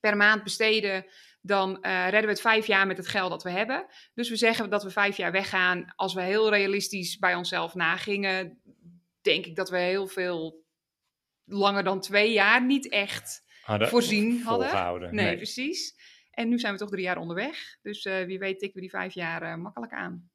[0.00, 1.06] per maand besteden,
[1.40, 3.86] dan eh, redden we het vijf jaar met het geld dat we hebben.
[4.14, 5.92] Dus we zeggen dat we vijf jaar weggaan.
[5.94, 8.60] Als we heel realistisch bij onszelf nagingen,
[9.20, 10.64] denk ik dat we heel veel
[11.44, 14.68] langer dan twee jaar niet echt hadden voorzien hadden.
[14.68, 15.14] volgehouden.
[15.14, 15.94] Nee, precies.
[16.36, 17.76] En nu zijn we toch drie jaar onderweg.
[17.82, 20.30] Dus eh, wie weet tikken we die vijf jaar eh, makkelijk aan.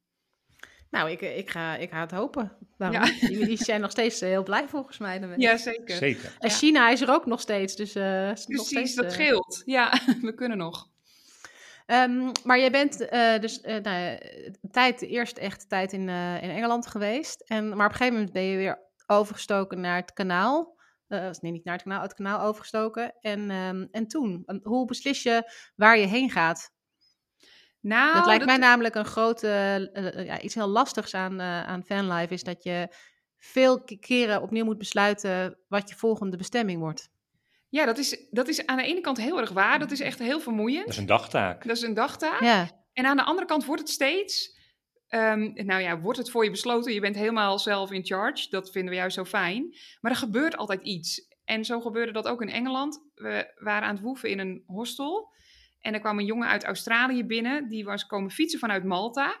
[0.90, 2.52] Nou, ik, ik, ga, ik ga het hopen.
[2.76, 3.04] Waarom?
[3.04, 3.56] Ja.
[3.56, 5.18] zijn nog steeds eh, heel blij volgens mij.
[5.18, 5.40] daarmee.
[5.40, 5.96] Ja, zeker.
[5.96, 6.36] Zeker.
[6.38, 6.54] En ja.
[6.54, 9.62] China is er ook nog steeds, dus eh, is nog Precies, steeds, dat eh, scheelt.
[9.64, 10.90] Ja, we kunnen nog.
[11.86, 14.18] Ehm, maar jij bent eh, dus eh, nou,
[14.70, 17.40] tijd, de eerste echte tijd in, eh, in Engeland geweest.
[17.46, 20.80] En, maar op een gegeven moment ben je weer overgestoken naar het kanaal.
[21.12, 23.14] Eh, nee, niet naar het kanaal, uit het kanaal overgestoken.
[23.20, 26.70] En, ehm, en toen, En hoe beslis je waar je heen gaat?
[27.80, 29.48] Nou, dat lijkt dat- mij namelijk een grote,
[29.92, 32.94] eh, eh, ja, iets heel lastigs aan, aan fanlife, is dat je
[33.38, 37.08] veel ke- keren opnieuw moet besluiten wat je volgende bestemming wordt.
[37.68, 39.78] Ja, dat is, dat is aan de ene kant heel erg waar.
[39.78, 40.84] Dat is echt heel vermoeiend.
[40.84, 41.66] Dat is een dagtaak.
[41.66, 42.40] Dat is een dagtaak.
[42.40, 44.60] Ja, En aan de andere kant wordt het steeds.
[45.12, 46.92] Ehm, nou ja, wordt het voor je besloten.
[46.92, 48.50] Je bent helemaal zelf in charge.
[48.50, 49.76] Dat vinden we juist zo fijn.
[50.00, 51.28] Maar er gebeurt altijd iets.
[51.44, 53.02] En zo gebeurde dat ook in Engeland.
[53.14, 55.32] We waren aan het woeven in een hostel.
[55.80, 57.68] En er kwam een jongen uit Australië binnen.
[57.68, 59.40] Die was komen fietsen vanuit Malta.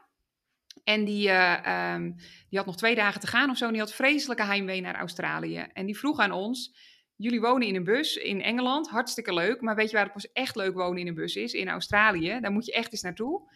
[0.84, 2.12] En die, eh, ehm,
[2.48, 3.66] die had nog twee dagen te gaan of zo.
[3.66, 5.66] En die had vreselijke heimwee naar Australië.
[5.72, 6.76] En die vroeg aan ons:
[7.16, 9.60] Jullie wonen in een bus in Engeland, hartstikke leuk.
[9.60, 11.52] Maar weet je waar het pas echt leuk wonen in een bus is?
[11.52, 12.38] In Australië.
[12.40, 13.50] Daar moet je echt eens naartoe.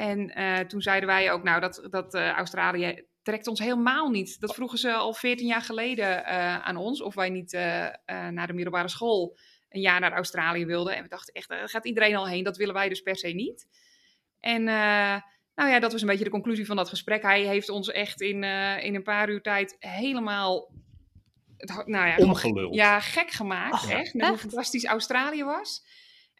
[0.00, 4.40] En eh, toen zeiden wij ook: Nou, dat, dat eh, Australië trekt ons helemaal niet.
[4.40, 7.02] Dat vroegen ze al 14 jaar geleden eh, aan ons.
[7.02, 7.52] Of wij niet
[8.06, 10.96] naar de middelbare school een jaar naar Australië wilden.
[10.96, 12.44] En we dachten echt: Daar gaat iedereen al heen.
[12.44, 13.66] Dat willen wij dus per se niet.
[14.40, 14.64] En.
[15.54, 17.22] nou ja, dat was een beetje de conclusie van dat gesprek.
[17.22, 18.44] Hij heeft ons echt in,
[18.82, 20.72] in een paar uur tijd helemaal
[21.56, 22.74] het, nou ja, gewoon Omgeluld.
[22.74, 24.14] ja, gek gemaakt, echt.
[24.14, 24.40] Met hoe echt?
[24.40, 25.84] fantastisch Australië was.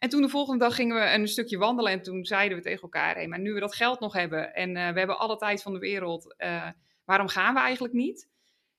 [0.01, 2.81] En toen de volgende dag gingen we een stukje wandelen en toen zeiden we tegen
[2.81, 5.61] elkaar, hey, maar nu we dat geld nog hebben en eh, we hebben alle tijd
[5.61, 6.69] van de wereld, eh,
[7.05, 8.29] waarom gaan we eigenlijk niet?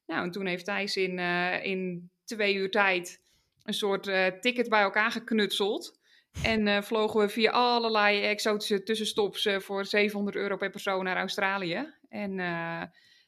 [0.06, 3.20] Nou, en toen heeft Thijs in, eh, in twee uur tijd
[3.62, 6.00] een soort ticket bij elkaar geknutseld.
[6.42, 11.94] En vlogen we via allerlei exotische tussenstops voor 700 euro per persoon naar Australië.
[12.08, 12.38] En,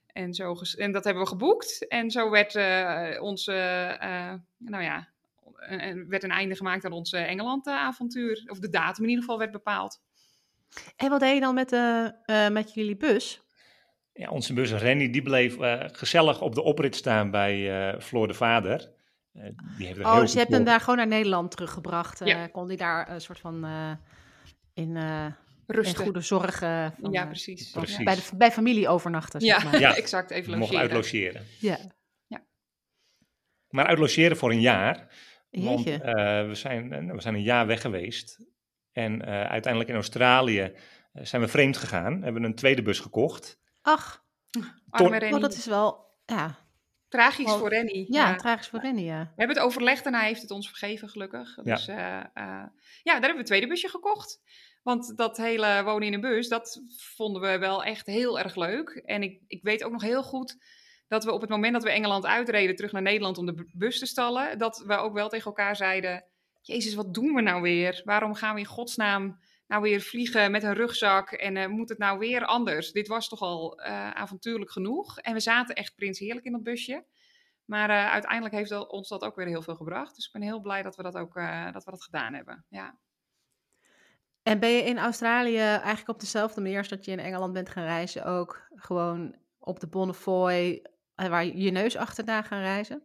[0.06, 1.88] en, zo en dat hebben we geboekt.
[1.88, 2.54] En zo werd
[3.44, 5.13] eh, nou ja,
[5.56, 8.44] en- en werd een einde gemaakt aan ons eh, Engeland-avontuur.
[8.46, 10.02] Of de datum in ieder geval werd bepaald.
[10.96, 13.42] En wat deed je dan met, de, eh, met jullie bus?
[14.12, 18.26] Ja, onze bus Rennie die bleef eh, gezellig op de oprit staan bij eh Floor
[18.28, 18.92] de Vader.
[19.76, 22.20] die heeft er Oh, heel dus je hebt hem daar gewoon naar Nederland teruggebracht.
[22.20, 22.46] eh, Ja.
[22.46, 23.90] kon hij daar een soort van eh,
[24.74, 25.26] in, eh,
[25.66, 26.04] Rusten.
[26.04, 27.70] goede zorg eh, van, ja, eh, precies.
[27.70, 27.96] Precies.
[27.96, 29.80] Ja, bij, de, bij familie overnachten, zeg ja, maar.
[29.86, 29.94] Ja.
[29.96, 30.30] exact.
[30.30, 30.80] Even mocht logeren.
[30.80, 31.46] uitlogeren.
[31.60, 31.78] Ja.
[33.68, 35.08] Maar uitlogeren voor een jaar.
[35.62, 35.96] Want eh,
[36.46, 38.46] we, zijn, eh, we zijn een jaar weg geweest.
[38.92, 40.72] En eh, uiteindelijk in Australië
[41.12, 42.22] zijn we vreemd gegaan.
[42.22, 43.60] Hebben een tweede bus gekocht.
[43.82, 44.24] Ach,
[44.90, 45.34] Arme Rennie.
[45.34, 46.58] oh, dat is wel, ja,
[47.08, 48.12] Tragisch wel- voor Rennie.
[48.12, 49.20] ja, tragisch voor Rennie, ja.
[49.20, 51.54] We hebben het overlegd en hij heeft het ons vergeven, gelukkig.
[51.54, 52.68] Dus eh, eh, ja,
[53.02, 54.40] daar hebben we een tweede busje gekocht.
[54.82, 58.88] Want dat hele wonen in een bus, dat vonden we wel echt heel erg leuk.
[59.04, 60.58] En ik, ik weet ook nog heel goed
[61.08, 63.70] dat we op het moment dat we Engeland uitreden, terug naar Nederland om de bu-
[63.72, 66.24] bus te stallen, dat we ook wel tegen elkaar zeiden:
[66.60, 68.02] Jezus, wat doen we nou weer?
[68.04, 71.98] Waarom gaan we in godsnaam nou weer vliegen met een rugzak en eh, moet het
[71.98, 72.92] nou weer anders?
[72.92, 75.18] Dit was toch al eh, avontuurlijk genoeg.
[75.18, 77.04] En we zaten echt prins heerlijk in dat busje.
[77.64, 80.14] Maar eh, uiteindelijk heeft ons dat ook weer heel veel gebracht.
[80.14, 81.34] Dus ik ben heel blij dat we dat ook
[81.72, 82.64] dat we dat gedaan hebben.
[82.68, 82.98] Ja.
[84.42, 87.68] En ben je in Australië eigenlijk op dezelfde manier als dat je in Engeland bent
[87.68, 90.84] gaan reizen, ook gewoon op de Bonnefoy,
[91.14, 93.02] waar je neus achterna gaan reizen?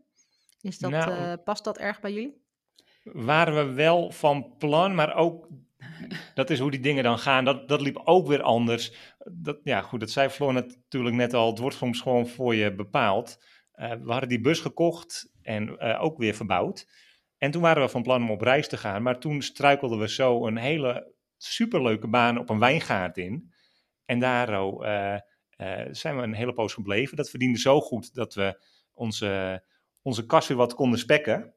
[0.62, 2.48] Is dat, Nou, eh, past dat erg bij jullie?
[3.04, 5.48] Waren we wel van plan, maar ook...
[6.34, 7.46] Dat is hoe die dingen dan gaan.
[7.46, 8.94] Dat, dat liep ook weer anders.
[9.32, 11.50] Dat, ja, goed, dat zei Floor natuurlijk net al.
[11.50, 13.44] Het wordt soms gewoon voor je bepaald.
[13.72, 16.88] Eh, we hadden die bus gekocht en eh, ook weer verbouwd.
[17.38, 19.02] En toen waren we van plan om op reis te gaan.
[19.02, 23.54] Maar toen struikelden we zo een hele superleuke baan op een wijngaard in.
[24.06, 25.22] En daar oh, eh, eh,
[25.92, 27.18] zijn we een hele poos gebleven.
[27.18, 28.62] Dat verdiende zo goed dat we
[28.94, 29.64] onze,
[30.02, 31.54] onze kas weer wat konden spekken.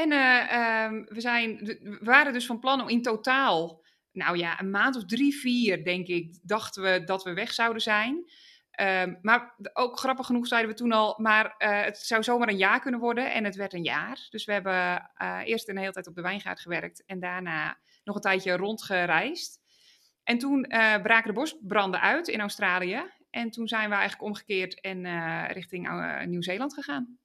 [0.00, 4.60] En eh, ehm, we, zijn, we waren dus van plan om in totaal, nou ja,
[4.60, 8.30] een maand of drie, vier, denk ik, dachten we dat we weg zouden zijn.
[8.70, 12.56] Ehm, maar ook grappig genoeg zeiden we toen al, maar eh, het zou zomaar een
[12.56, 13.32] jaar kunnen worden.
[13.32, 14.26] En het werd een jaar.
[14.30, 18.14] Dus we hebben eh, eerst een hele tijd op de wijngaard gewerkt en daarna nog
[18.14, 19.59] een tijdje rondgereisd.
[20.30, 23.02] En toen eh, braken de bosbranden uit in Australië.
[23.30, 27.18] En toen zijn we eigenlijk omgekeerd en eh, richting eh, Nieuw-Zeeland gegaan.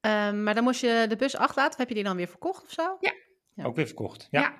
[0.00, 2.70] Ehm, maar dan moest je de bus achterlaten, heb je die dan weer verkocht of
[2.70, 2.96] zo?
[3.00, 3.12] Ja.
[3.54, 3.64] Ja.
[3.64, 4.28] Ook weer verkocht.
[4.30, 4.40] Ja.
[4.40, 4.54] Ja.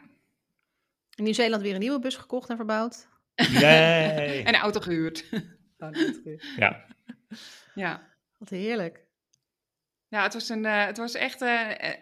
[1.14, 3.08] In Nieuw-Zeeland weer een nieuwe bus gekocht en verbouwd?
[3.34, 4.42] Nee.
[4.46, 5.28] En een auto gehuurd.
[6.56, 6.86] ja.
[7.74, 8.08] ja.
[8.38, 9.06] Wat heerlijk.
[10.08, 11.92] Ja, het was, een, eh, het was echt, eh,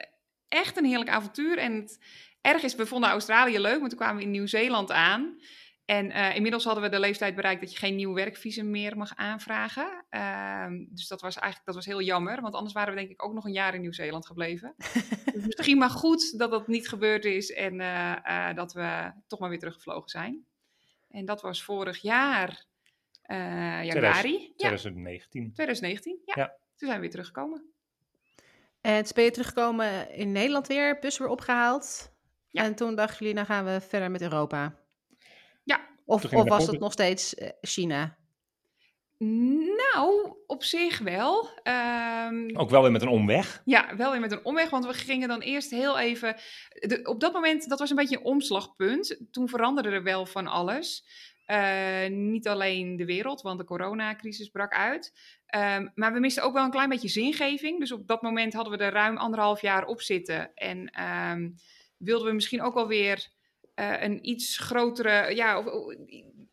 [0.49, 1.59] echt een heerlijk avontuur.
[1.59, 1.99] En het
[2.43, 5.39] erg is, we vonden Australië leuk, maar toen kwamen we in Nieuw-Zeeland aan.
[5.85, 9.17] En eh, inmiddels hadden we de leeftijd bereikt dat je geen nieuw werkvisum meer mag
[9.17, 10.05] aanvragen.
[10.09, 13.25] Ehm, dus dat was eigenlijk dat was heel jammer, want anders waren we denk ik
[13.25, 14.75] ook nog een jaar in Nieuw-Zeeland gebleven.
[15.35, 19.39] dus misschien maar goed dat dat niet gebeurd is en eh, eh, dat we toch
[19.39, 20.45] maar weer teruggevlogen zijn.
[21.11, 22.65] En dat was vorig jaar,
[23.23, 24.53] eh, januari.
[24.57, 25.53] Ja, 2019.
[25.53, 26.23] 2019.
[26.25, 26.35] Ja.
[26.37, 26.47] Ja.
[26.47, 27.73] Toen zijn we weer teruggekomen.
[28.81, 32.12] En toen ben je teruggekomen in Nederland weer, bus weer opgehaald.
[32.53, 32.63] Ja.
[32.63, 34.75] En toen dachten jullie, nou gaan we verder met Europa.
[35.65, 35.81] Ja.
[36.05, 38.17] Of, of was het nog steeds eh, China?
[39.95, 41.49] Nou, op zich wel.
[41.63, 43.63] Ehm, Ook wel weer met een omweg.
[43.65, 46.37] Ja, wel weer met een omweg, want we gingen dan eerst heel even.
[46.69, 49.21] De, op dat moment, dat was een beetje een omslagpunt.
[49.31, 51.05] Toen veranderde er wel van alles.
[51.47, 55.13] Eh, niet alleen de wereld, want de coronacrisis brak uit.
[55.47, 57.79] Ehm, maar we misten ook wel een klein beetje zingeving.
[57.79, 60.55] Dus op dat moment hadden we er ruim anderhalf jaar op zitten.
[60.55, 61.51] En ehm,
[62.05, 63.29] wilden we misschien ook wel weer
[63.75, 65.95] eh, een iets grotere, ja, of,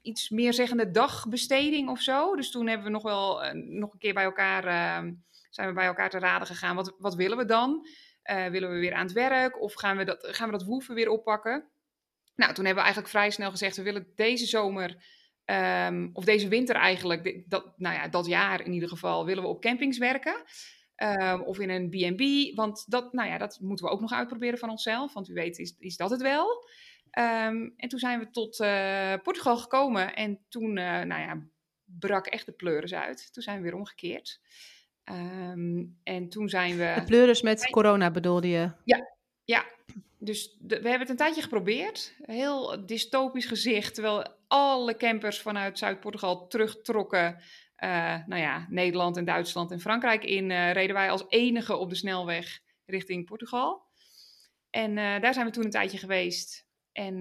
[0.01, 2.35] iets meer zeggende dagbesteding of zo.
[2.35, 5.13] Dus toen hebben we nog wel eh, nog een keer bij elkaar, ehm,
[5.49, 6.75] zijn we bij elkaar te raden gegaan.
[6.75, 7.87] Wat, wat willen we dan?
[8.21, 10.95] Eh, willen we weer aan het werk of gaan we dat, gaan we dat woeven
[10.95, 11.69] weer oppakken?
[12.35, 15.03] Nou, toen hebben we eigenlijk vrij snel gezegd, we willen deze zomer,
[15.45, 19.49] ehm, of deze winter eigenlijk, dat, nou ja, dat jaar in ieder geval, willen we
[19.49, 20.43] op campings werken.
[20.99, 24.59] Ehm, of in een B&B, want dat, nou ja, dat moeten we ook nog uitproberen
[24.59, 25.13] van onszelf.
[25.13, 26.67] Want u weet, is, is dat het wel.
[27.11, 31.41] Ehm, en toen zijn we tot eh, Portugal gekomen en toen, eh, nou ja,
[31.85, 33.33] brak echt de pleuris uit.
[33.33, 34.39] Toen zijn we weer omgekeerd.
[35.03, 36.93] Ehm, en toen zijn we...
[36.95, 38.71] De pleuris met corona bedoelde je?
[39.43, 39.65] Ja,
[40.17, 42.15] dus de- we hebben het een tijdje geprobeerd.
[42.21, 47.37] Heel dystopisch gezicht, terwijl alle campers vanuit Zuid-Portugal terugtrokken.
[47.79, 51.89] Eh, nou ja, Nederland en Duitsland en Frankrijk in, eh, reden wij als enige op
[51.89, 53.87] de snelweg richting Portugal.
[54.69, 56.67] En eh, daar zijn we toen een tijdje geweest.
[56.91, 57.17] En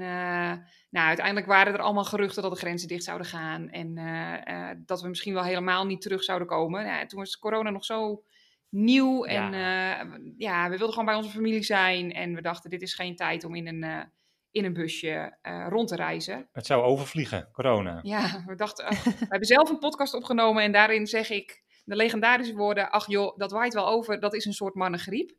[0.91, 3.71] nou, uiteindelijk waren er allemaal geruchten dat de grenzen dicht zouden gaan.
[3.71, 3.95] En
[4.87, 6.85] dat we misschien wel helemaal niet terug zouden komen.
[6.85, 8.23] Nou, toen was corona nog zo
[8.69, 9.25] nieuw.
[9.25, 10.19] En ja.
[10.37, 12.13] ja, we wilden gewoon bij onze familie zijn.
[12.13, 14.11] En we dachten, dit is geen tijd om in een,
[14.51, 16.49] in een busje uh, rond te reizen.
[16.53, 17.99] Het zou overvliegen, corona.
[18.03, 20.63] Ja, we dachten, uh, we hebben zelf een podcast opgenomen.
[20.63, 24.45] En daarin zeg ik, de legendarische woorden, ach joh, dat waait wel over, dat is
[24.45, 25.31] een soort mannengriep.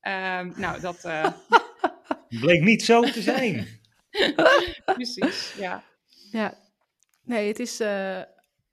[0.00, 1.04] Ehm, nou, dat...
[1.04, 1.32] eh,
[2.40, 3.66] Bleek niet zo te zijn.
[4.84, 5.84] precies, ja.
[6.30, 6.58] Ja.
[7.22, 8.20] Nee, het is, eh,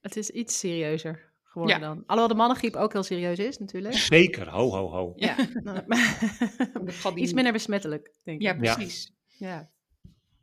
[0.01, 1.87] het is iets serieuzer geworden Ja.
[1.87, 1.97] dan.
[2.05, 3.93] Alhoewel de mannengriep ook heel serieus is, natuurlijk.
[3.93, 5.13] Zeker, ho, ho, ho.
[5.15, 8.43] Ja, Nou, iets minder besmettelijk, denk ik.
[8.47, 8.75] Ja, Ja.
[8.75, 9.13] precies.
[9.37, 9.69] Ja.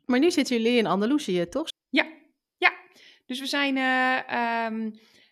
[0.05, 1.67] Maar nu zitten jullie in Andalusië, toch?
[1.89, 2.07] Ja,
[2.57, 2.73] ja.
[3.25, 4.79] Dus we zijn, eh, ehm,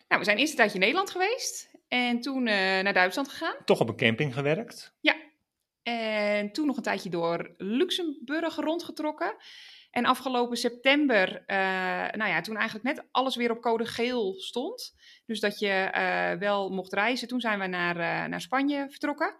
[0.08, 1.70] nou, we zijn eerst een tijdje in Nederland geweest.
[1.88, 3.56] En toen eh, naar Duitsland gegaan.
[3.64, 4.94] Toch op een camping gewerkt.
[5.82, 9.36] En toen nog een tijdje door Luxemburg rondgetrokken.
[9.90, 11.56] En afgelopen september, eh,
[12.12, 14.94] nou ja, toen eigenlijk net alles weer op code geel stond.
[15.26, 17.28] Dus dat je eh, wel mocht reizen.
[17.28, 19.36] Toen zijn we naar, eh, naar Spanje vertrokken.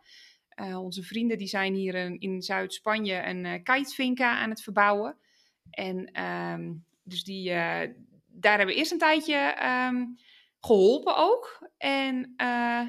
[0.54, 5.16] Eh, onze vrienden die zijn hier in, in Zuid-Spanje een eh kitevinka aan het verbouwen.
[5.70, 7.90] En ehm, dus die, eh,
[8.26, 10.04] daar hebben we eerst een tijdje ehm,
[10.60, 11.70] geholpen ook.
[11.78, 12.46] En eh,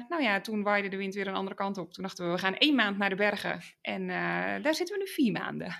[0.08, 1.92] nou ja, toen waaide de wind weer een andere kant op.
[1.92, 3.60] Toen dachten we, we gaan één maand naar de bergen.
[3.80, 5.76] En eh, daar zitten we nu vier maanden.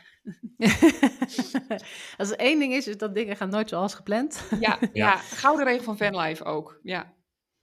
[2.16, 4.48] Als er één ding is, is dat dingen gaan nooit zoals gepland.
[4.60, 5.16] Ja, ja.
[5.16, 6.80] gouden regel van Vanlife ook.
[6.82, 7.14] Ja.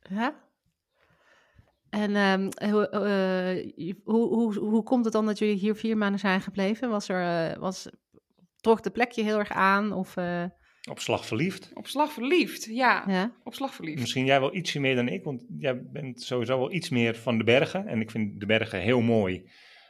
[0.10, 0.50] Ja.
[1.92, 6.20] En ehm, hoe, eh, hoe, hoe, hoe komt het dan dat jullie hier vier maanden
[6.20, 6.90] zijn gebleven?
[6.90, 7.90] Was er, eh, was,
[8.56, 9.92] trok de plekje heel erg aan?
[9.92, 10.44] Of, eh,
[10.90, 11.72] Op slag verliefd.
[11.74, 13.04] Op slag verliefd, ja.
[13.08, 13.36] ja?
[13.44, 14.00] Op slag verliefd.
[14.00, 17.38] Misschien jij wel ietsje meer dan ik, want jij bent sowieso wel iets meer van
[17.38, 17.88] de bergen.
[17.88, 19.50] En ik vind de bergen heel mooi.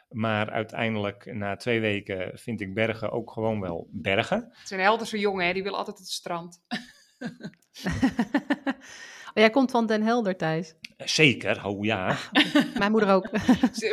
[0.10, 4.38] Maar uiteindelijk, na twee weken, vind ik bergen ook gewoon wel bergen.
[4.38, 5.54] Het is een helderse jongen, hè?
[5.54, 6.64] die wil altijd het strand.
[9.28, 10.76] oh, jij komt van Den Helder, Thijs.
[11.06, 12.18] Zeker, oh ja.
[12.78, 13.30] Mijn moeder ook.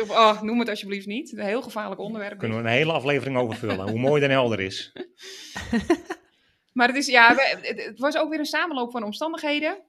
[0.09, 1.37] Oh, noem het alsjeblieft niet.
[1.37, 2.39] Een heel gevaarlijk onderwerp.
[2.39, 3.89] Kunnen we een hele aflevering over vullen.
[3.89, 4.91] Hoe mooi Den Helder is.
[6.73, 9.83] Maar het, is, ja, het, was ook weer een samenloop van omstandigheden.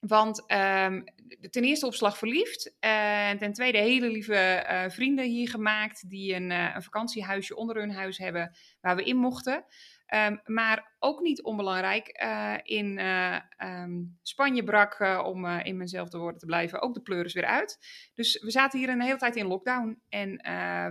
[0.00, 1.02] Want ehm,
[1.50, 2.76] ten eerste op slag verliefd.
[2.80, 6.10] En ten tweede hele lieve eh, vrienden hier gemaakt.
[6.10, 8.56] Die een, eh, een vakantiehuisje onder hun huis hebben.
[8.80, 9.64] Waar we in mochten.
[10.10, 12.08] Ehm, maar ook niet onbelangrijk.
[12.08, 17.00] eh, in eh, ehm, Spanje brak, eh, om in mijnzelfde woorden te blijven, ook de
[17.00, 17.78] pleuris weer uit.
[18.14, 20.00] Dus we zaten hier een hele tijd in lockdown.
[20.08, 20.42] En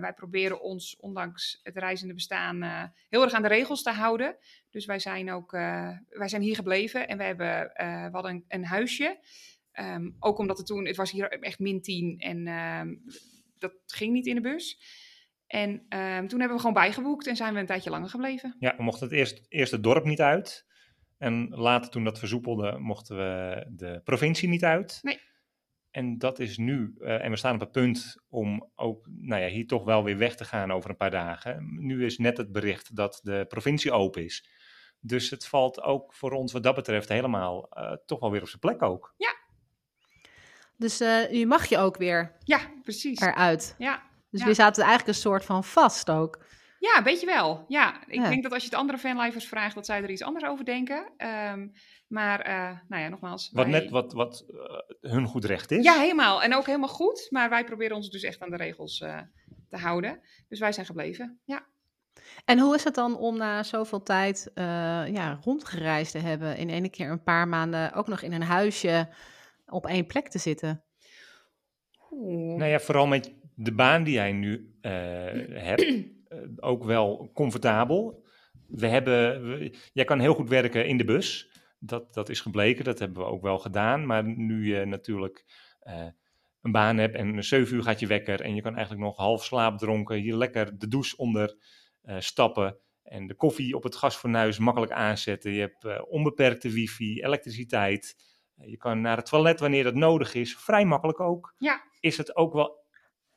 [0.02, 2.64] wij proberen ons, ondanks het reizende bestaan,
[3.10, 4.38] heel erg aan de regels te houden.
[4.70, 8.66] Dus wij zijn ook wij zijn hier gebleven en we, hebben, we hadden een, een
[8.66, 9.20] huisje.
[9.72, 12.44] Ehm, ook omdat het toen, het was hier echt min 10 en
[13.58, 14.80] dat ging niet in de bus.
[15.50, 18.56] En ehm, toen hebben we gewoon bijgeboekt en zijn we een tijdje langer gebleven.
[18.60, 20.66] Ja, we mochten het eerst, eerst het dorp niet uit.
[21.18, 25.00] En later, toen dat versoepelde, mochten we de provincie niet uit.
[25.02, 25.20] Nee.
[25.92, 29.48] En dat is nu, eh, en we staan op het punt om ook nou ja,
[29.48, 31.68] hier toch wel weer weg te gaan over een paar dagen.
[31.86, 34.50] Nu is net het bericht dat de provincie open is.
[35.00, 38.48] Dus het valt ook voor ons wat dat betreft helemaal eh, toch wel weer op
[38.48, 39.16] zijn plek ook.
[40.78, 43.20] Dus eh nu mag je ook weer Ja, precies.
[43.20, 43.76] eruit.
[43.78, 44.09] Ja.
[44.30, 44.46] Dus Ja.
[44.46, 46.48] we zaten eigenlijk een soort van vast ook.
[46.80, 47.66] ja, weet je wel.
[47.68, 48.30] Ja, ik Ja.
[48.30, 51.10] denk dat als je het andere fanlivers vraagt, dat zij er iets anders over denken.
[51.18, 51.68] Ehm,
[52.08, 53.50] maar, eh, nou ja, nogmaals.
[53.54, 54.46] Wat wij- net wat, wat
[55.02, 55.84] eh, hun goed recht is.
[55.84, 56.44] Ja, helemaal.
[56.44, 57.28] En ook helemaal goed.
[57.30, 59.18] Maar wij proberen ons dus echt aan de regels eh,
[59.70, 60.20] te houden.
[60.50, 61.40] Dus wij zijn gebleven.
[61.46, 61.66] Ja.
[62.46, 64.64] En hoe is het dan om na zoveel tijd eh,
[65.08, 69.10] ja, rondgereisd te hebben, in ene keer een paar maanden ook nog in een huisje
[69.66, 70.84] op één plek te zitten?
[72.12, 72.58] Oeh.
[72.58, 74.92] Nou ja, vooral met de baan die jij nu eh,
[75.70, 75.82] hebt,
[76.28, 78.26] eh, ook wel comfortabel.
[78.68, 81.52] We hebben, we- jij kan heel goed werken in de bus.
[81.80, 84.06] Dat, dat is gebleken, dat hebben we ook wel gedaan.
[84.06, 85.46] Maar nu je natuurlijk
[85.80, 86.08] eh,
[86.62, 89.18] een baan hebt en een 7 uur gaat je wekker en je kan eigenlijk nog
[89.18, 91.58] half slaapdronken hier lekker de douche onder
[92.18, 95.52] stappen en de koffie op het gasfornuis makkelijk aanzetten.
[95.52, 98.16] Je hebt onbeperkte wifi, elektriciteit.
[98.56, 101.54] Je kan naar het toilet wanneer dat nodig is, vrij makkelijk ook.
[101.58, 101.82] Ja.
[102.00, 102.79] Is het ook wel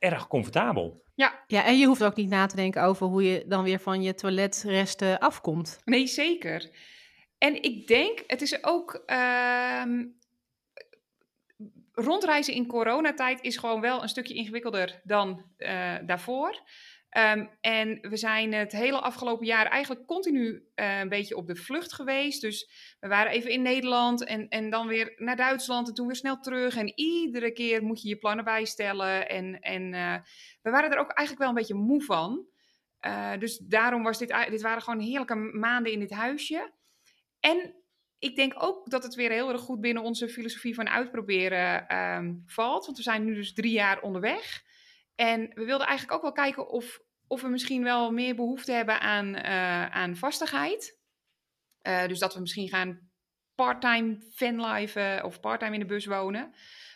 [0.03, 1.01] erg comfortabel.
[1.15, 4.01] Ja, en je hoeft ook niet na te denken over hoe je dan weer van
[4.01, 5.79] je toiletresten afkomt.
[5.85, 6.69] Nee, zeker.
[7.37, 9.03] En ik denk, het is ook.
[9.05, 10.03] ehm,
[11.93, 16.61] rondreizen in coronatijd is gewoon wel een stukje ingewikkelder dan eh, daarvoor.
[17.13, 21.55] Ehm, en we zijn het hele afgelopen jaar eigenlijk continu eh, een beetje op de
[21.55, 22.41] vlucht geweest.
[22.41, 26.15] Dus we waren even in Nederland en, en dan weer naar Duitsland en toen weer
[26.15, 26.75] snel terug.
[26.75, 29.29] En iedere keer moet je je plannen bijstellen.
[29.29, 30.15] En, en eh,
[30.61, 32.45] we waren er ook eigenlijk wel een beetje moe van.
[32.99, 36.71] Eh, dus daarom was dit, dit waren gewoon heerlijke maanden in dit huisje.
[37.39, 37.75] En
[38.19, 42.33] ik denk ook dat het weer heel erg goed binnen onze filosofie van uitproberen ehm,
[42.45, 42.85] valt.
[42.85, 44.71] Want we zijn nu dus drie jaar onderweg.
[45.15, 48.99] En we wilden eigenlijk ook wel kijken of, of we misschien wel meer behoefte hebben
[48.99, 50.99] aan, eh, aan vastigheid.
[51.81, 53.11] Eh, dus dat we misschien gaan
[53.55, 56.53] part-time fanliven of part-time in de bus wonen.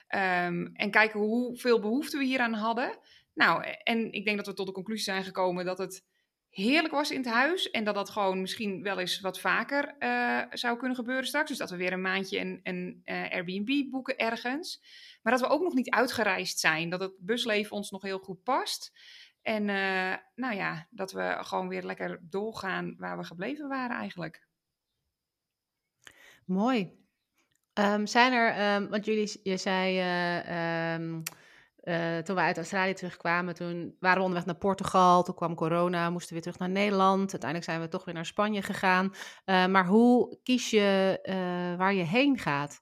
[0.07, 2.99] Ehm, en kijken hoeveel behoefte we hieraan hadden.
[3.33, 6.05] Nou, en ik denk dat we tot de conclusie zijn gekomen dat het
[6.49, 7.69] heerlijk was in het huis.
[7.69, 11.49] En dat dat gewoon misschien wel eens wat vaker uh, zou kunnen gebeuren straks.
[11.49, 14.81] Dus dat we weer een maandje een, een uh, Airbnb boeken ergens.
[15.21, 16.89] Maar dat we ook nog niet uitgereisd zijn.
[16.89, 18.91] Dat het busleven ons nog heel goed past.
[19.41, 24.47] En uh, nou ja, dat we gewoon weer lekker doorgaan waar we gebleven waren eigenlijk.
[26.45, 27.05] Mooi.
[27.73, 29.99] Um, zijn er, um, want jullie, je zei
[30.95, 31.23] um,
[31.87, 35.23] uh, toen we uit Australië terugkwamen, toen waren we onderweg naar Portugal.
[35.23, 37.31] Toen kwam corona, moesten we weer terug naar Nederland.
[37.31, 39.05] Uiteindelijk zijn we toch weer naar Spanje gegaan.
[39.05, 42.81] Uh, maar hoe kies je uh, waar je heen gaat?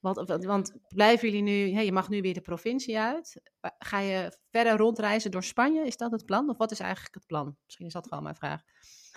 [0.00, 3.40] Want, want blijven jullie nu, je mag nu weer de provincie uit.
[3.78, 5.86] Ga je verder rondreizen door Spanje?
[5.86, 6.48] Is dat het plan?
[6.48, 7.56] Of wat is eigenlijk het plan?
[7.64, 8.62] Misschien is dat gewoon mijn vraag.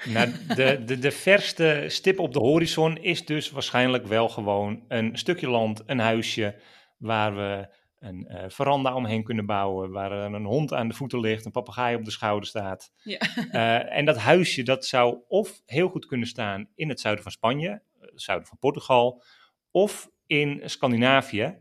[0.04, 5.17] Nou, de, de, de verste stip op de horizon is dus waarschijnlijk wel gewoon een
[5.17, 6.62] stukje land, een huisje
[6.98, 11.46] waar we een uh, veranda omheen kunnen bouwen, waar een hond aan de voeten ligt,
[11.46, 12.92] een papegaai op de schouder staat.
[13.04, 13.20] Ja.
[13.36, 17.32] Uh, en dat huisje, dat zou of heel goed kunnen staan in het zuiden van
[17.32, 19.24] Spanje, het zuiden van Portugal,
[19.72, 21.58] of in Scandinavië.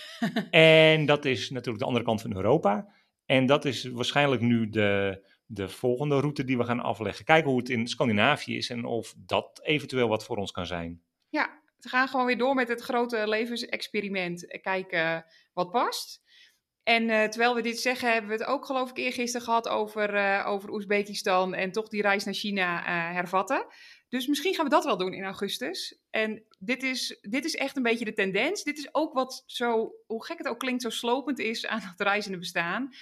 [0.50, 2.92] en dat is natuurlijk de andere kant van Europa.
[3.26, 7.24] En dat is waarschijnlijk nu de, de volgende route die we gaan afleggen.
[7.24, 11.02] Kijken hoe het in Scandinavië is en of dat eventueel wat voor ons kan zijn.
[11.28, 14.60] Ja, we gaan gewoon weer door met het grote levensexperiment.
[14.62, 16.26] Kijken wat past.
[16.82, 20.14] En uh, terwijl we dit zeggen, hebben we het ook geloof ik eergisteren gehad over,
[20.14, 23.66] uh, over Oezbekistan en toch die reis naar China hervatten.
[24.08, 25.98] Dus misschien gaan we dat wel doen in augustus.
[26.10, 28.62] En dit is, dit is echt een beetje de tendens.
[28.62, 32.00] Dit is ook wat zo, hoe gek het ook klinkt, zo slopend is aan het
[32.00, 32.94] reizende bestaan.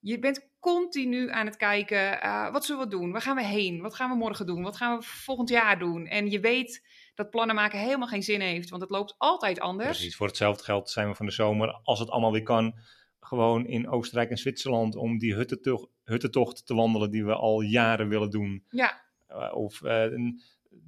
[0.00, 2.18] Je bent continu aan het kijken,
[2.52, 3.12] wat zullen we doen?
[3.12, 3.80] Waar gaan we heen?
[3.80, 4.62] Wat gaan we morgen doen?
[4.62, 6.06] Wat gaan we volgend jaar doen?
[6.06, 6.82] En je weet
[7.14, 9.88] dat plannen maken helemaal geen zin heeft, want het loopt altijd anders.
[9.88, 12.74] Precies, voor hetzelfde geld zijn we van de zomer, als het allemaal weer kan,
[13.20, 18.08] gewoon in Oostenrijk en Zwitserland om die huttentocht, huttentocht te wandelen die we al jaren
[18.08, 18.64] willen doen.
[18.68, 19.00] Ja.
[19.30, 20.04] Uh, of uh,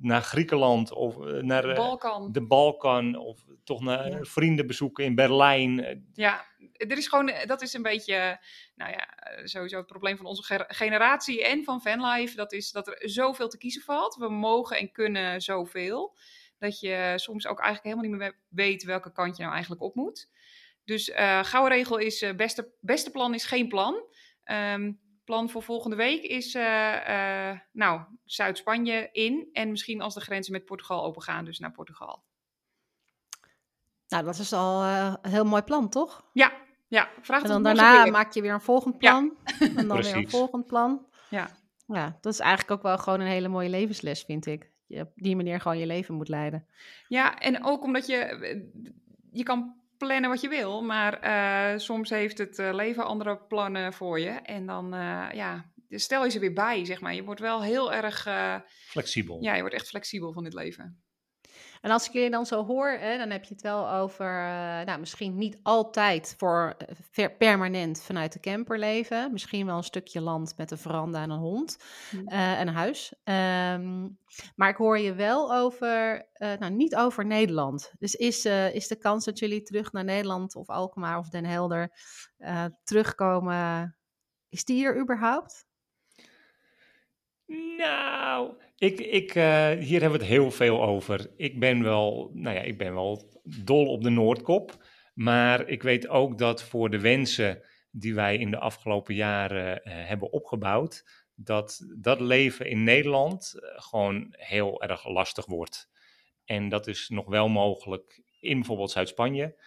[0.00, 2.32] naar Griekenland of uh, naar de Balkan.
[2.32, 4.18] de Balkan of toch naar ja.
[4.22, 6.04] vrienden bezoeken in Berlijn.
[6.12, 6.44] Ja,
[6.76, 8.40] er is gewoon, dat is een beetje,
[8.74, 9.08] nou ja,
[9.44, 12.36] sowieso het probleem van onze generatie en van fanlife.
[12.36, 14.14] Dat is dat er zoveel te kiezen valt.
[14.14, 16.16] We mogen en kunnen zoveel.
[16.58, 19.94] Dat je soms ook eigenlijk helemaal niet meer weet welke kant je nou eigenlijk op
[19.94, 20.30] moet.
[20.84, 24.02] Dus uh, gouden regel is, uh, beste, beste plan is geen plan.
[24.44, 29.48] Um, plan voor volgende week is, uh, nou, Zuid-Spanje in.
[29.52, 32.24] En misschien als de grenzen met Portugal open gaan, dus naar Portugal.
[34.08, 36.30] Nou, dat is al een heel mooi plan, toch?
[36.32, 36.52] Ja,
[36.86, 37.08] ja.
[37.20, 39.36] Vraag en dan daarna maak je weer een volgend plan.
[39.44, 39.66] Ja.
[39.66, 40.12] En dan Precies.
[40.12, 41.06] weer een volgend plan.
[41.30, 41.50] Ja.
[41.86, 44.70] Ja, dat is eigenlijk ook wel gewoon een hele mooie levensles, vind ik.
[44.86, 46.66] Je op die manier gewoon je leven moet leiden.
[47.08, 48.70] Ja, en ook omdat je,
[49.32, 53.92] je kan plannen wat je wil, maar uh, soms heeft het uh, leven andere plannen
[53.92, 54.30] voor je.
[54.30, 57.14] En dan, uh, ja, stel je ze weer bij, zeg maar.
[57.14, 58.28] Je wordt wel heel erg...
[58.86, 59.42] flexibel.
[59.42, 61.02] Ja, je wordt echt flexibel van dit leven.
[61.84, 64.80] En als ik je dan zo hoor, hè, dan heb je het wel over, uh,
[64.84, 66.76] nou, misschien niet altijd voor
[67.14, 69.32] uh, permanent vanuit de camper leven.
[69.32, 71.76] Misschien wel een stukje land met een veranda en een hond
[72.10, 72.28] mm.
[72.28, 73.14] uh, en een huis.
[73.24, 74.18] Um,
[74.56, 77.92] maar ik hoor je wel over, nou, niet over Nederland.
[77.98, 81.92] Dus is, is de kans dat jullie terug naar Nederland of Alkmaar of Den Helder
[82.84, 83.96] terugkomen,
[84.48, 85.66] is die er überhaupt?
[87.76, 91.30] Nou, ik, ik, uh, hier hebben we het heel veel over.
[91.36, 94.84] Ik ben wel, nou ja, ik ben wel dol op de Noordkop.
[95.14, 99.92] Maar ik weet ook dat voor de wensen die wij in de afgelopen jaren uh,
[100.06, 101.04] hebben opgebouwd,
[101.34, 105.90] dat dat leven in Nederland uh, gewoon heel erg lastig wordt.
[106.44, 109.62] En dat is nog wel mogelijk in bijvoorbeeld Zuid-Spanje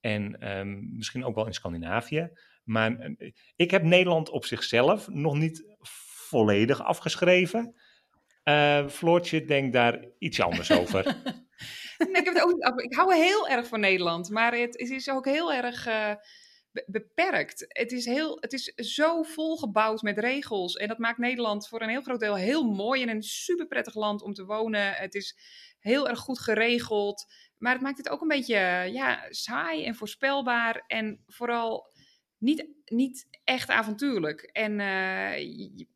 [0.00, 2.30] en um, misschien ook wel in Scandinavië.
[2.64, 3.14] Maar
[3.56, 5.76] ik heb Nederland op zichzelf nog niet
[6.28, 7.74] volledig afgeschreven.
[8.44, 11.06] Uh, Floortje denkt daar iets anders over.
[11.98, 15.52] ik, heb het ook, ik hou heel erg van Nederland, maar het, is ook heel
[15.52, 16.14] erg uh,
[16.86, 17.64] beperkt.
[17.68, 21.88] Het is, heel, het is zo volgebouwd met regels en dat maakt Nederland voor een
[21.88, 24.92] heel groot deel heel mooi en een super prettig land om te wonen.
[24.92, 25.36] Het is
[25.78, 27.26] heel erg goed geregeld,
[27.58, 31.96] maar het maakt het ook een beetje ja, saai en voorspelbaar en vooral
[32.38, 34.40] niet, niet echt avontuurlijk.
[34.40, 35.88] En uh,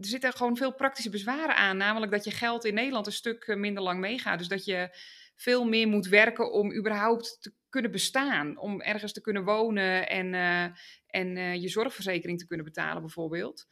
[0.00, 1.76] er zitten gewoon veel praktische bezwaren aan.
[1.76, 4.38] Namelijk dat je geld in Nederland een stuk eh, minder lang meegaat.
[4.38, 4.96] Dus dat je
[5.36, 8.58] veel meer moet werken om überhaupt te kunnen bestaan.
[8.58, 10.62] Om ergens te kunnen wonen en, uh,
[11.06, 13.66] en uh, je zorgverzekering te kunnen betalen, bijvoorbeeld.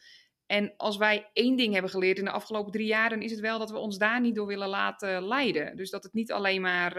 [0.46, 3.40] En als wij één ding hebben geleerd in de afgelopen drie jaar, dan is het
[3.40, 5.76] wel dat we ons daar niet door willen laten leiden.
[5.76, 6.94] Dus dat het niet alleen maar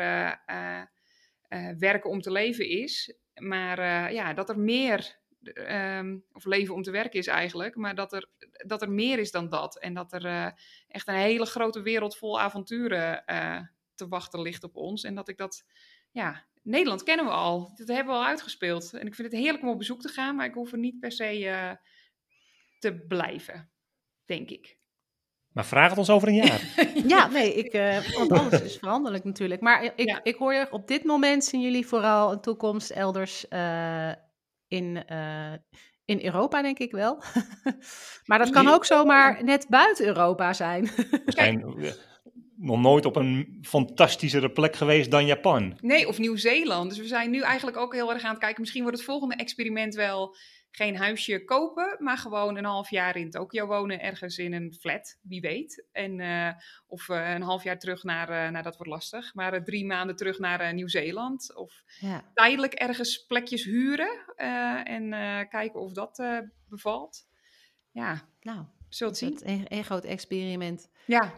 [1.78, 3.18] werken om te leven is.
[3.40, 7.96] Maar eh, ja, dat er meer, ehm, of leven om te werken is eigenlijk, maar
[7.96, 8.30] dat er,
[8.66, 9.80] dat er meer is dan dat.
[9.80, 10.52] En dat er eh,
[10.88, 13.60] echt een hele grote wereld vol avonturen eh,
[13.96, 15.04] te wachten ligt op ons.
[15.04, 15.66] En dat ik dat,
[16.12, 17.72] ja, Nederland kennen we al.
[17.76, 18.94] Dat hebben we al uitgespeeld.
[18.94, 21.00] En ik vind het heerlijk om op bezoek te gaan, maar ik hoef er niet
[21.00, 21.78] per se
[22.80, 23.70] te blijven,
[24.26, 24.78] denk ik.
[25.58, 26.62] Maar vraag het ons over een jaar.
[27.14, 29.62] ja, nee, ik, uh, want alles is veranderlijk natuurlijk.
[29.62, 34.12] Maar ik, ik hoor je, op dit moment zien jullie vooral een toekomst elders uh,
[34.68, 35.54] in, uh,
[36.06, 37.24] in Europa, denk ik wel.
[38.26, 40.84] maar dat kan ook zomaar net buiten Europa zijn.
[40.96, 41.64] We zijn
[42.58, 45.78] nog nooit op een fantastischere plek geweest dan Japan.
[45.82, 46.90] Nee, of Nieuw-Zeeland.
[46.90, 48.62] Dus we zijn nu eigenlijk ook heel erg aan het kijken.
[48.62, 50.36] Misschien wordt het volgende experiment wel
[50.78, 55.18] geen huisje kopen, maar gewoon een half jaar in Tokio wonen, ergens in een flat,
[55.22, 55.86] wie weet.
[55.92, 56.52] En, uh,
[56.88, 60.16] of uh, een half jaar terug naar, uh, nou dat wordt lastig, maar drie maanden
[60.16, 61.56] terug naar Nieuw-Zeeland.
[61.56, 62.32] Of ja.
[62.34, 64.34] tijdelijk ergens plekjes huren
[64.84, 65.10] en
[65.50, 66.24] kijken of dat
[66.70, 67.28] bevalt.
[67.92, 69.40] Ja, nou, zult zien.
[69.44, 70.90] Een, een groot experiment.
[71.06, 71.34] Ja.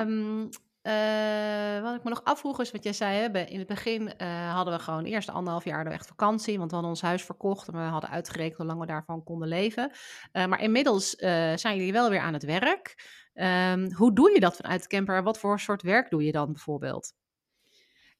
[0.00, 0.48] Um,
[0.82, 3.16] uh, wat ik me nog afvroeg is wat jij zei.
[3.16, 3.38] Hè?
[3.38, 6.58] In het begin uh, hadden we gewoon eerst anderhalf jaar echt vakantie.
[6.58, 7.68] Want we hadden ons huis verkocht.
[7.68, 9.92] En we hadden uitgerekend hoe lang we daarvan konden leven.
[10.32, 11.10] Uh, maar inmiddels
[11.54, 13.20] zijn jullie wel weer aan het werk.
[13.34, 15.22] Um, hoe doe je dat vanuit de camper?
[15.22, 17.14] Wat voor soort werk doe je dan bijvoorbeeld?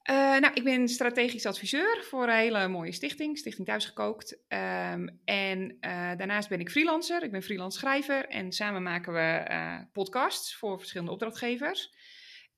[0.04, 4.32] nou, ik ben strategisch adviseur voor een hele mooie stichting, Stichting Thuisgekookt.
[4.32, 5.76] Um, en
[6.16, 7.22] daarnaast ben ik freelancer.
[7.22, 8.28] Ik ben freelance schrijver.
[8.28, 11.90] En samen maken we podcasts voor verschillende opdrachtgevers.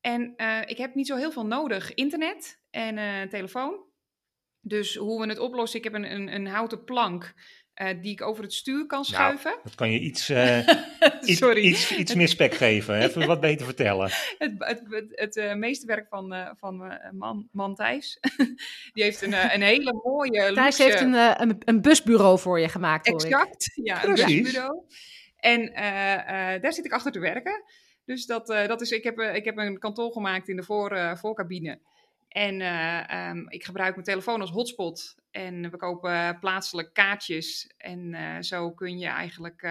[0.05, 1.95] En uh, ik heb niet zo heel veel nodig.
[1.95, 3.85] Internet en uh, telefoon.
[4.61, 7.35] Dus hoe we het oplossen, ik heb een, een, een houten plank
[7.83, 9.51] uh, die ik over het stuur kan nou, schuiven.
[9.51, 10.31] Nou, dat kan je iets,
[11.31, 13.01] iets, iets, iets meer spek geven.
[13.01, 14.11] Even wat beter vertellen.
[14.39, 18.21] Het, het, het, het meeste werk van, van man, man Thijs.
[18.95, 20.53] die heeft een, een hele mooie...
[20.53, 23.87] Thijs heeft een, een, een, busbureau voor je gemaakt, hoor Exact, ik.
[23.87, 24.83] ja, een busbureau.
[25.37, 25.73] En
[26.61, 27.63] daar zit ik achter te werken.
[28.05, 30.63] Dus dat, uh, dat is, ik heb, uh, ik heb een kantoor gemaakt in de
[30.63, 31.81] voor, uh, voorcabine.
[32.29, 32.61] En
[33.19, 35.15] um, ik gebruik mijn telefoon als hotspot.
[35.31, 37.73] En we kopen plaatselijk kaartjes.
[37.77, 39.69] En zo kun je eigenlijk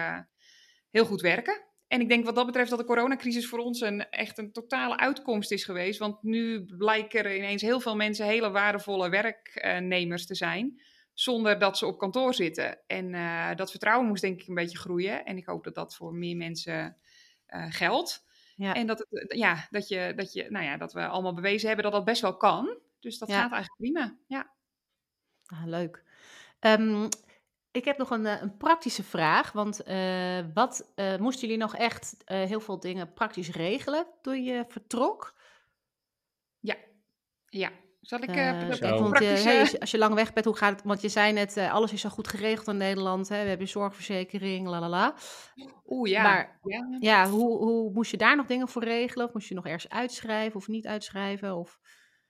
[0.90, 1.62] heel goed werken.
[1.88, 4.98] En ik denk wat dat betreft dat de coronacrisis voor ons een, echt een totale
[4.98, 5.98] uitkomst is geweest.
[5.98, 10.82] Want nu blijken er ineens heel veel mensen hele waardevolle werknemers te zijn.
[11.12, 12.78] Zonder dat ze op kantoor zitten.
[12.86, 13.12] En
[13.56, 15.24] dat vertrouwen moest denk ik een beetje groeien.
[15.24, 16.96] En ik hoop dat dat voor meer mensen
[17.54, 18.24] uh, geld.
[18.56, 18.74] Ja.
[18.74, 21.66] En dat, het, eh, ja, dat, je, dat, je, nou ja, dat we allemaal bewezen
[21.66, 22.78] hebben dat dat best wel kan.
[23.00, 23.42] Dus dat ja.
[23.42, 24.16] gaat eigenlijk prima.
[24.26, 24.52] Ja.
[25.46, 26.04] Ah, leuk.
[26.60, 27.08] Um,
[27.70, 29.52] ik heb nog een, eh, een praktische vraag.
[29.52, 34.64] Want uh, wat uh, moesten jullie nog echt heel veel dingen praktisch regelen toen je
[34.68, 35.34] vertrok?
[36.58, 36.76] Ja,
[37.48, 37.70] ja.
[38.04, 40.84] Zal ik uh, want, hey, als je lang weg bent, hoe gaat het?
[40.84, 43.28] Want je zei net, uh, alles is zo goed geregeld in Nederland.
[43.28, 43.42] Hè?
[43.42, 45.14] We hebben zorgverzekering, la la la.
[45.86, 46.22] Oeh, ja.
[46.22, 49.26] Maar ja, ja hoe, hoe moest je daar nog dingen voor regelen?
[49.26, 51.56] Of moest je nog ergens uitschrijven of niet uitschrijven?
[51.56, 51.78] Of...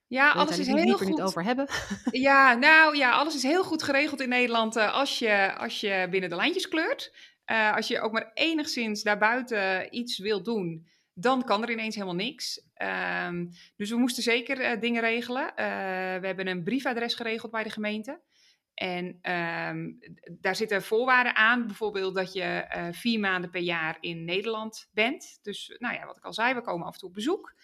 [0.06, 1.08] Ja, alles is heel goed.
[1.08, 1.68] niet over hebben.
[2.10, 6.06] Ja, nou ja, alles is heel goed geregeld in Nederland uh, als, je, als je
[6.10, 7.12] binnen de lijntjes kleurt.
[7.74, 12.62] als je ook maar enigszins daarbuiten iets wil doen, dan kan er ineens helemaal niks.
[13.28, 15.42] Um, dus we moesten zeker uh, dingen regelen.
[15.42, 15.54] Uh,
[16.20, 18.20] we hebben een briefadres geregeld bij de gemeente.
[18.74, 19.98] En um,
[20.40, 25.38] daar zitten voorwaarden aan, bijvoorbeeld dat je uh, vier maanden per jaar in Nederland bent.
[25.42, 27.54] Dus, nou ja, wat ik al zei, we komen af en toe op bezoek.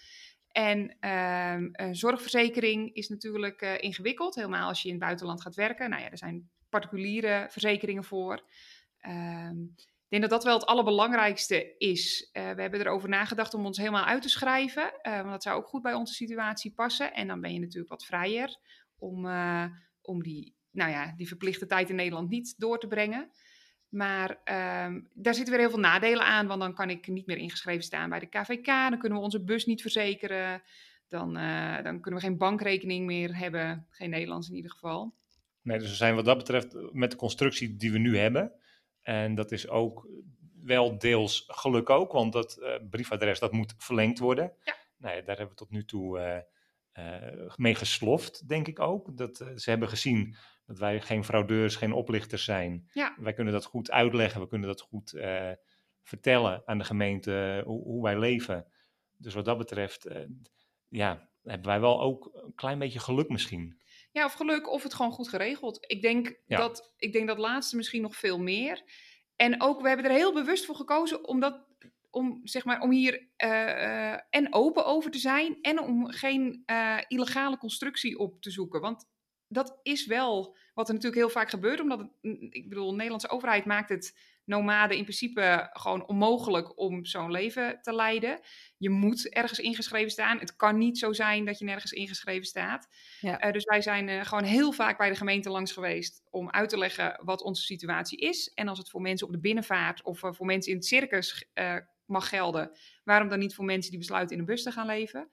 [0.49, 5.91] En een zorgverzekering is natuurlijk ingewikkeld, helemaal als je in het buitenland gaat werken.
[5.91, 8.43] Nou ja, er zijn particuliere verzekeringen voor.
[10.11, 12.31] Ik denk dat dat wel het allerbelangrijkste is.
[12.33, 14.93] Uh, we hebben erover nagedacht om ons helemaal uit te schrijven.
[15.03, 17.15] Uh, want dat zou ook goed bij onze situatie passen.
[17.15, 18.57] En dan ben je natuurlijk wat vrijer
[18.99, 19.65] om, uh,
[20.03, 23.31] om die, nou ja, die verplichte tijd in Nederland niet door te brengen.
[23.89, 26.47] Maar um, daar zitten weer heel veel nadelen aan.
[26.47, 28.67] Want dan kan ik niet meer ingeschreven staan bij de KVK.
[28.67, 30.63] Dan kunnen we onze bus niet verzekeren.
[31.09, 31.35] Dan,
[31.83, 33.87] dan kunnen we geen bankrekening meer hebben.
[33.91, 35.15] Geen Nederlands in ieder geval.
[35.63, 38.53] Nee, dus we zijn wat dat betreft met de constructie die we nu hebben
[39.03, 40.09] en dat is ook
[40.63, 44.53] wel deels geluk ook, want dat uh, briefadres dat moet verlengd worden.
[44.65, 44.77] Ja.
[44.97, 49.17] Nou ja, daar hebben we tot nu toe uh, uh, mee gesloft, denk ik ook.
[49.17, 50.37] Dat, ze hebben gezien
[50.67, 52.89] dat wij geen fraudeurs, geen oplichters zijn.
[52.93, 53.17] Ja.
[53.19, 55.11] Wij kunnen dat goed uitleggen, we kunnen dat goed
[56.03, 58.67] vertellen aan de gemeente hoe, hoe, wij leven.
[59.17, 60.09] Dus wat dat betreft,
[60.89, 63.80] ja, hebben wij wel ook een klein beetje geluk misschien.
[64.13, 65.79] Ja, of geluk, of het gewoon goed geregeld.
[65.87, 68.83] Ik denk, dat, ik denk dat laatste misschien nog veel meer.
[69.37, 71.67] En ook, we hebben er heel bewust voor gekozen om, dat,
[72.11, 76.99] om, zeg maar, om hier uh, en open over te zijn en om geen uh,
[77.09, 78.81] illegale constructie op te zoeken.
[78.81, 79.09] Want
[79.49, 81.81] dat is wel wat er natuurlijk heel vaak gebeurt.
[81.81, 82.11] Omdat, het,
[82.51, 84.19] ik bedoel, de Nederlandse overheid maakt het
[84.51, 88.41] nomaden in principe gewoon onmogelijk om zo'n leven te leiden.
[88.77, 90.39] Je moet ergens ingeschreven staan.
[90.39, 92.89] Het kan niet zo zijn dat je nergens ingeschreven staat.
[93.21, 93.39] Ja.
[93.39, 96.69] Eh, dus wij zijn eh, gewoon heel vaak bij de gemeente langs geweest om uit
[96.69, 98.53] te leggen wat onze situatie is.
[98.55, 101.49] En als het voor mensen op de binnenvaart of eh, voor mensen in het circus
[102.05, 102.71] mag gelden,
[103.05, 105.31] waarom dan niet voor mensen die besluiten in een bus te gaan leven?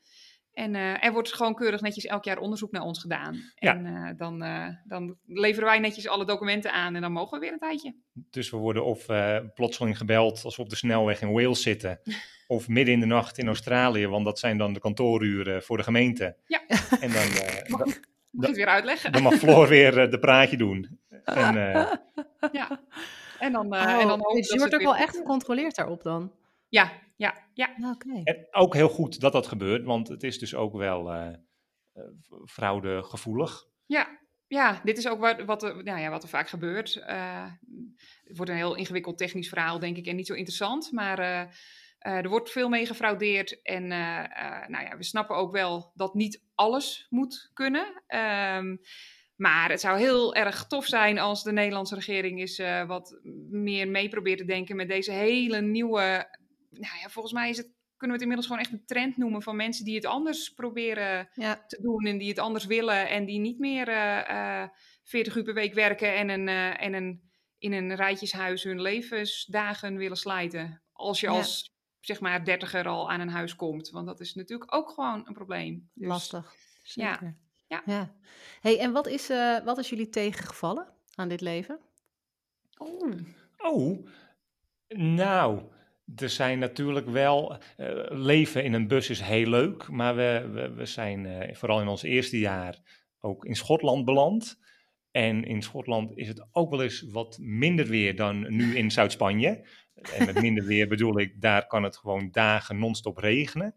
[0.57, 3.35] En eh, er wordt gewoon keurig netjes elk jaar onderzoek naar ons gedaan.
[3.55, 3.75] Ja.
[3.75, 7.45] En eh, dan, eh, dan leveren wij netjes alle documenten aan en dan mogen we
[7.45, 7.95] weer een tijdje.
[8.13, 11.99] Dus we worden of eh, plotseling gebeld als we op de snelweg in Wales zitten.
[12.47, 15.83] Of midden in de nacht in Australië, want dat zijn dan de kantooruren voor de
[15.83, 16.35] gemeente.
[16.45, 16.61] Ja.
[16.99, 17.93] En dan, eh, Mag, dan,
[18.31, 19.11] mag ik het weer uitleggen?
[19.11, 20.99] dan mag Floor weer de praatje doen.
[21.23, 21.93] En, eh,
[22.51, 22.79] Ja.
[23.39, 26.31] En dan, eh Oh, en dan dus je wordt ook wel echt gecontroleerd daarop dan?
[26.69, 27.75] Ja, ja, ja.
[27.93, 28.21] Oké.
[28.23, 31.33] en ook heel goed dat dat gebeurt, want het is dus ook wel eh
[31.97, 32.03] eh,
[32.45, 33.65] fraudegevoelig.
[33.85, 36.95] Ja, ja, dit is ook wat, wat, er, nou ja, wat er vaak gebeurt.
[36.95, 37.51] Eh,
[38.23, 40.91] het wordt een heel ingewikkeld technisch verhaal, denk ik, en niet zo interessant.
[40.91, 41.41] Maar eh,
[41.97, 43.61] eh, er wordt veel mee gefraudeerd.
[43.61, 48.03] En eh, eh, nou ja, we snappen ook wel dat niet alles moet kunnen.
[48.07, 48.75] Ehm,
[49.35, 53.87] maar het zou heel erg tof zijn als de Nederlandse regering eens eh, wat meer
[53.87, 56.35] mee probeert te denken met deze hele nieuwe.
[56.69, 59.41] Nou ja, volgens mij is het, kunnen we het inmiddels gewoon echt een trend noemen
[59.41, 61.65] van mensen die het anders proberen Ja.
[61.67, 64.69] te doen en die het anders willen en die niet meer eh, eh,
[65.03, 69.97] 40 uur per week werken en, een, eh, en een, in een rijtjeshuis hun levensdagen
[69.97, 70.81] willen slijten.
[70.93, 71.33] Als je Ja.
[71.33, 73.89] als zeg maar dertiger al aan een huis komt.
[73.89, 75.89] Want dat is natuurlijk ook gewoon een probleem.
[75.93, 76.53] Dus, Lastig.
[76.83, 77.11] ja.
[77.13, 77.37] Zeker.
[77.85, 78.15] Ja.
[78.61, 81.79] Hey, en wat is, eh, wat is jullie tegengevallen aan dit leven?
[82.79, 83.13] Oeh.
[83.57, 84.07] Oh,
[84.87, 85.61] nou,
[86.15, 87.57] er zijn natuurlijk wel.
[87.77, 91.87] eh, leven in een bus is heel leuk, maar we, we, zijn eh, vooral in
[91.87, 92.79] ons eerste jaar
[93.19, 94.59] ook in Schotland beland.
[95.11, 99.67] En in Schotland is het ook wel eens wat minder weer dan nu in Zuid-Spanje.
[100.13, 103.75] En met minder weer bedoel ik, daar kan het gewoon dagen non-stop regenen.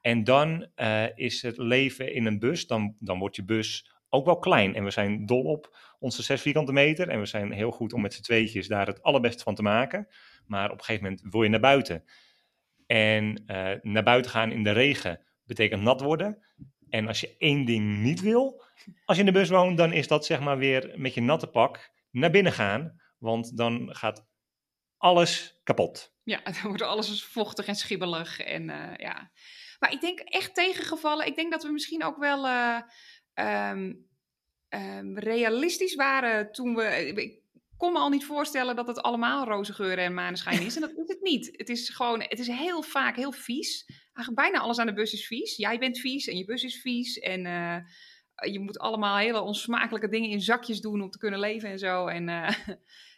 [0.00, 4.24] En dan eh, is het leven in een bus, dan, dan wordt je bus ook
[4.24, 4.74] wel klein.
[4.74, 7.08] En we zijn dol op onze 6 vierkante meter.
[7.08, 10.08] En we zijn heel goed om met z'n tweetjes daar het allerbeste van te maken.
[10.46, 12.04] Maar op een gegeven moment wil je naar buiten.
[12.86, 16.44] En eh, naar buiten gaan in de regen betekent nat worden.
[16.88, 18.64] En als je één ding niet wil,
[19.04, 21.46] als je in de bus woont, dan is dat zeg maar weer met je natte
[21.46, 23.00] pak naar binnen gaan.
[23.18, 24.26] Want dan gaat
[24.96, 26.14] alles kapot.
[26.22, 28.40] Ja, dan wordt alles vochtig en schibbelig.
[28.40, 29.30] En, eh, ja.
[29.78, 31.26] Maar ik denk echt tegengevallen.
[31.26, 32.80] Ik denk dat we misschien ook wel eh,
[33.34, 33.92] ehm,
[34.68, 37.40] ehm, realistisch waren toen we.
[37.82, 40.74] Kon me al niet voorstellen dat het allemaal roze geuren en maneschijn is.
[40.74, 41.50] En dat is het niet.
[41.52, 43.84] Het is gewoon, het is heel vaak heel vies.
[43.86, 45.56] Eigenlijk bijna alles aan de bus is vies.
[45.56, 47.18] Jij bent vies en je bus is vies.
[47.18, 51.68] En eh, je moet allemaal hele onsmakelijke dingen in zakjes doen om te kunnen leven
[51.68, 52.06] en zo.
[52.06, 52.48] En eh,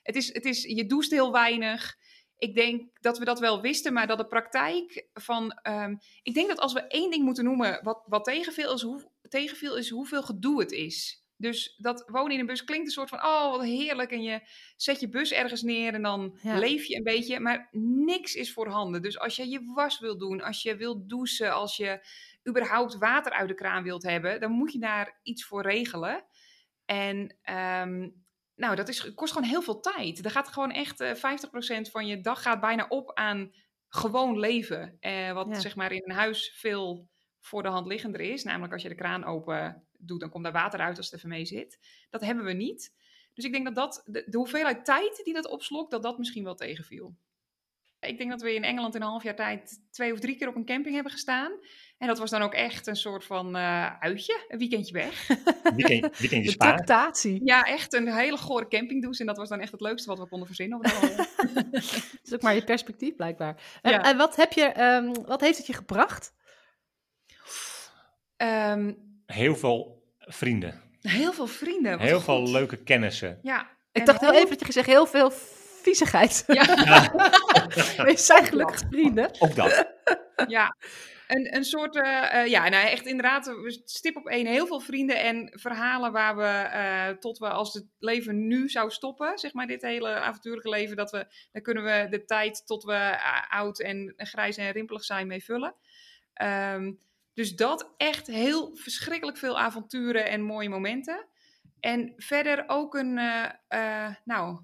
[0.08, 1.96] het is, het is, je doucht heel weinig
[2.38, 5.50] ik denk dat we dat wel wisten, maar dat de praktijk van.
[5.62, 9.10] ehm, ik denk dat als we één ding moeten noemen wat, wat tegenviel, is hoe,
[9.28, 11.23] tegenviel, is hoeveel gedoe het is.
[11.36, 14.10] Dus dat wonen in een bus klinkt een soort van, oh wat heerlijk.
[14.10, 14.40] En je
[14.76, 16.58] zet je bus ergens neer en dan Ja.
[16.58, 17.40] leef je een beetje.
[17.40, 17.68] Maar
[18.04, 19.02] niks is voorhanden.
[19.02, 22.06] Dus als je je was wil doen, als je wilt douchen, als je
[22.48, 26.24] überhaupt water uit de kraan wilt hebben, dan moet je daar iets voor regelen.
[26.84, 28.08] En ehm,
[28.54, 30.24] nou, dat is, kost gewoon heel veel tijd.
[30.24, 33.52] Er gaat gewoon echt eh 50% van je dag gaat bijna op aan
[33.88, 34.96] gewoon leven.
[35.00, 35.60] Eh, wat Ja.
[35.60, 37.08] zeg maar in een huis veel
[37.44, 38.44] voor de hand liggender is.
[38.44, 41.28] Namelijk als je de kraan open doet, dan komt daar water uit als het even
[41.28, 41.78] mee zit.
[42.10, 42.92] Dat hebben we niet.
[43.34, 46.44] Dus ik denk dat, dat de, de hoeveelheid tijd die dat opslokt, dat dat misschien
[46.44, 47.16] wel tegenviel.
[48.00, 50.48] Ik denk dat we in Engeland in een half jaar tijd twee of drie keer
[50.48, 51.52] op een camping hebben gestaan.
[51.98, 55.28] En dat was dan ook echt een soort van eh, uitje, een weekendje weg.
[55.76, 57.40] Weekend, weekendje De tractatie.
[57.44, 59.20] Ja, echt een hele gore campingdouche.
[59.20, 60.80] En dat was dan echt het leukste wat we konden verzinnen.
[61.70, 63.62] dat is ook maar je perspectief blijkbaar.
[63.82, 64.02] En, Ja.
[64.02, 66.34] en wat, heb je, ehm, wat heeft het je gebracht?
[68.36, 68.92] Ehm,
[69.26, 70.82] Heel veel vrienden.
[71.00, 72.00] heel veel vrienden.
[72.00, 73.38] Heel veel leuke kennissen.
[73.42, 73.70] Ja.
[73.92, 75.30] Ik dacht heel even dat je gezegd heel veel
[75.82, 76.44] viezigheid.
[76.46, 76.64] Ja,
[78.04, 79.30] We zijn gelukkig vrienden.
[79.38, 79.86] Ook dat.
[80.46, 80.76] ja.
[81.28, 84.80] Een, een soort, eh, eh, ja, nou echt inderdaad, we- stip op één, heel veel
[84.80, 89.52] vrienden en verhalen waar we, eh, tot we als het leven nu zou stoppen, zeg
[89.52, 93.18] maar dit hele avontuurlijke leven, dat we, dan kunnen we de tijd tot we
[93.50, 95.74] oud en grijs en rimpelig zijn mee vullen.
[96.34, 96.92] Ehm,
[97.34, 101.28] dus dat echt heel verschrikkelijk veel avonturen en mooie momenten.
[101.80, 104.60] En verder ook een, eh, eh, nou,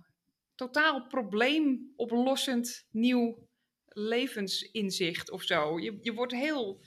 [0.55, 3.49] totaal probleemoplossend nieuw
[3.85, 5.79] levensinzicht of zo.
[5.81, 6.81] Je, je wordt heel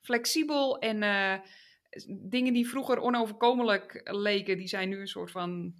[0.00, 1.38] flexibel en eh,
[2.28, 5.74] dingen die vroeger onoverkomelijk leken, die zijn nu een soort van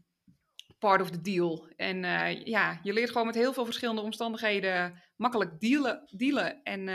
[0.78, 1.68] part of the deal.
[1.76, 2.02] En
[2.44, 6.02] ja, je leert gewoon met heel veel verschillende omstandigheden makkelijk dealen.
[6.16, 6.62] dealen.
[6.62, 6.88] En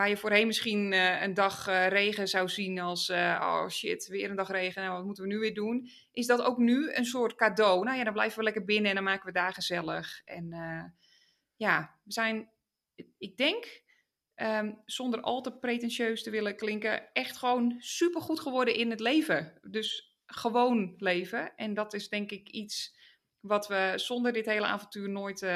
[0.00, 4.36] waar je voorheen misschien uh, een dag regen zou zien als, oh shit, weer een
[4.36, 5.90] dag regen, nou, wat moeten we nu weer doen?
[6.12, 7.84] Is dat ook nu een soort cadeau?
[7.84, 10.22] Nou ja, dan blijven we lekker binnen en dan maken we daar gezellig.
[10.24, 10.54] En
[11.56, 12.50] ja, we zijn,
[13.18, 13.82] ik denk,
[14.34, 19.58] um, zonder al te pretentieus te willen klinken, echt gewoon supergoed geworden in het leven.
[19.62, 21.56] Dus gewoon leven.
[21.56, 22.96] En dat is denk ik iets
[23.40, 25.46] wat we zonder dit hele avontuur nooit,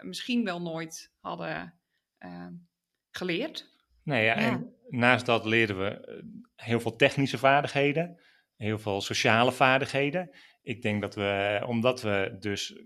[0.00, 1.80] misschien wel nooit hadden
[2.18, 2.46] uh,
[3.10, 3.72] geleerd.
[4.04, 6.14] Nee, ja, en naast dat leren we eh,
[6.66, 8.20] heel veel technische vaardigheden,
[8.56, 10.30] heel veel sociale vaardigheden.
[10.62, 12.84] Ik denk dat we, omdat we dus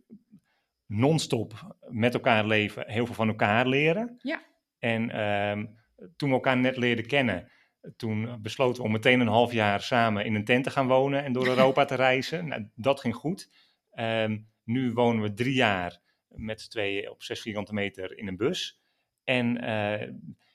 [0.87, 4.19] non-stop met elkaar leven, heel veel van elkaar leren.
[4.23, 4.43] Ja.
[4.79, 5.77] En um,
[6.17, 7.51] toen we elkaar net leerden kennen,
[7.97, 11.25] toen besloten we om meteen een half jaar samen in een tent te gaan wonen
[11.25, 12.49] en door Europa te reizen.
[12.49, 13.51] Nou, dat ging goed.
[13.93, 18.37] Um, nu wonen we drie jaar met z'n tweeën op zes vierkante meter in een
[18.37, 18.83] bus.
[19.25, 20.09] En, uh,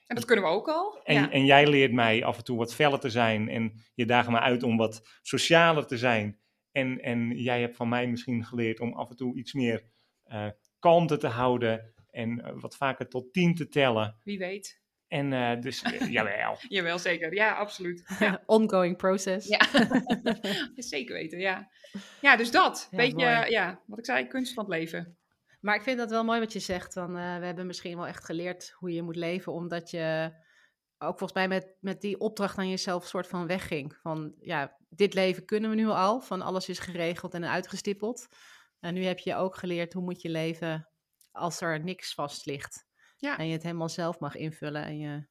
[0.06, 1.00] en dat kunnen we ook al.
[1.04, 1.30] En, ja.
[1.30, 3.48] en jij leert mij af en toe wat feller te zijn.
[3.48, 6.38] En je daagt me uit om wat socialer te zijn.
[6.72, 9.82] En, en jij hebt van mij misschien geleerd om af en toe iets meer
[10.26, 10.46] uh,
[10.78, 11.94] kalmte te houden.
[12.10, 14.16] En uh, wat vaker tot tien te tellen.
[14.22, 14.82] Wie weet.
[15.08, 16.58] En uh, dus, uh, jawel.
[16.68, 17.34] jawel, zeker.
[17.34, 18.04] Ja, absoluut.
[18.18, 18.42] Ja.
[18.46, 19.48] Ongoing process.
[19.48, 19.60] Ja,
[20.76, 21.70] zeker weten, ja.
[22.20, 22.88] Ja, dus dat.
[22.90, 23.50] Ja, Beetje, mooi.
[23.50, 25.16] ja, wat ik zei, kunst van het leven.
[25.64, 26.94] Maar ik vind dat wel mooi wat je zegt.
[26.94, 30.32] Dan, uh, we hebben misschien wel echt geleerd hoe je moet leven, omdat je
[30.98, 33.96] ook volgens mij met, met die opdracht aan jezelf soort van wegging.
[34.02, 38.28] Van, ja, dit leven kunnen we nu al, van alles is geregeld en uitgestippeld.
[38.80, 40.88] En nu heb je ook geleerd hoe moet je leven
[41.30, 42.86] als er niks vast ligt.
[43.16, 43.38] Ja.
[43.38, 44.84] En je het helemaal zelf mag invullen.
[44.84, 45.26] En, je,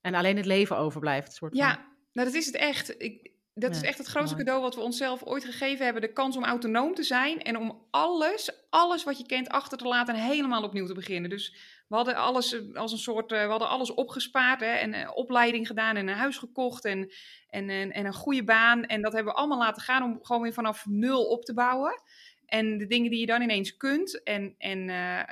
[0.00, 1.32] en alleen het leven overblijft.
[1.32, 1.82] Soort ja, van.
[2.12, 3.00] nou dat is het echt.
[3.02, 4.46] Ik, dat ja, is echt het grootste mooi.
[4.46, 6.02] cadeau wat we onszelf ooit gegeven hebben.
[6.02, 9.88] De kans om autonoom te zijn en om alles, alles wat je kent achter te
[9.88, 11.30] laten en helemaal opnieuw te beginnen.
[11.30, 11.54] Dus
[11.88, 15.96] we hadden alles als een soort, we hadden alles opgespaard hè, en uh, opleiding gedaan
[15.96, 17.12] en een huis gekocht en,
[17.48, 18.84] en, en, en een goede baan.
[18.84, 22.02] En dat hebben we allemaal laten gaan om gewoon weer vanaf nul op te bouwen.
[22.46, 25.22] En de dingen die je dan ineens kunt en, en uh,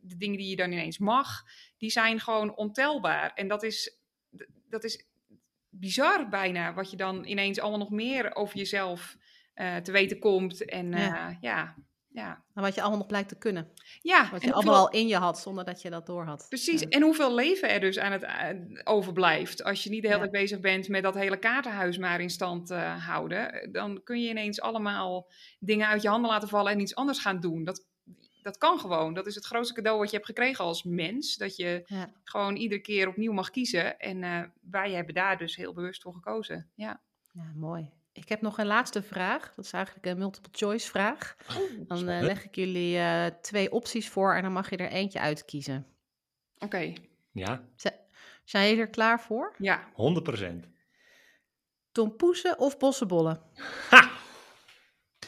[0.00, 1.42] de dingen die je dan ineens mag,
[1.78, 3.32] die zijn gewoon ontelbaar.
[3.34, 3.98] En dat is,
[4.68, 5.09] dat is
[5.70, 9.16] bizar bijna, wat je dan ineens allemaal nog meer over jezelf
[9.54, 10.64] uh, te weten komt.
[10.64, 11.36] En uh, ja.
[11.40, 11.74] ja,
[12.08, 12.44] ja.
[12.54, 13.70] En wat je allemaal nog blijkt te kunnen.
[14.02, 14.28] Ja.
[14.30, 16.46] Wat je allemaal al in je had, zonder dat je dat door had.
[16.48, 16.80] Precies.
[16.80, 16.88] Ja.
[16.88, 19.64] En hoeveel leven er dus aan het uh, overblijft.
[19.64, 22.70] Als je niet de hele tijd bezig bent met dat hele kaartenhuis maar in stand
[22.70, 23.68] uh, houden.
[23.72, 27.40] Dan kun je ineens allemaal dingen uit je handen laten vallen en iets anders gaan
[27.40, 27.64] doen.
[27.64, 27.88] Dat,
[28.42, 29.14] dat kan gewoon.
[29.14, 31.36] Dat is het grootste cadeau wat je hebt gekregen als mens.
[31.36, 32.12] Dat je ja.
[32.24, 33.98] gewoon iedere keer opnieuw mag kiezen.
[33.98, 36.70] En uh, wij hebben daar dus heel bewust voor gekozen.
[36.74, 37.00] Ja,
[37.32, 37.90] ja mooi.
[38.12, 39.54] Ik heb nog een laatste vraag.
[39.54, 41.36] Dat is eigenlijk een multiple choice vraag.
[41.58, 44.90] Oh, dan uh, leg ik jullie uh, twee opties voor en dan mag je er
[44.90, 45.86] eentje uitkiezen.
[46.54, 46.64] Oké.
[46.64, 46.96] Okay.
[47.32, 47.64] Ja.
[47.76, 47.86] Z
[48.50, 49.54] zijn jullie er klaar voor?
[49.58, 49.88] Ja.
[49.90, 49.94] 100%.
[51.92, 53.40] Tompoesen of bossenbollen?
[53.90, 54.10] Ha!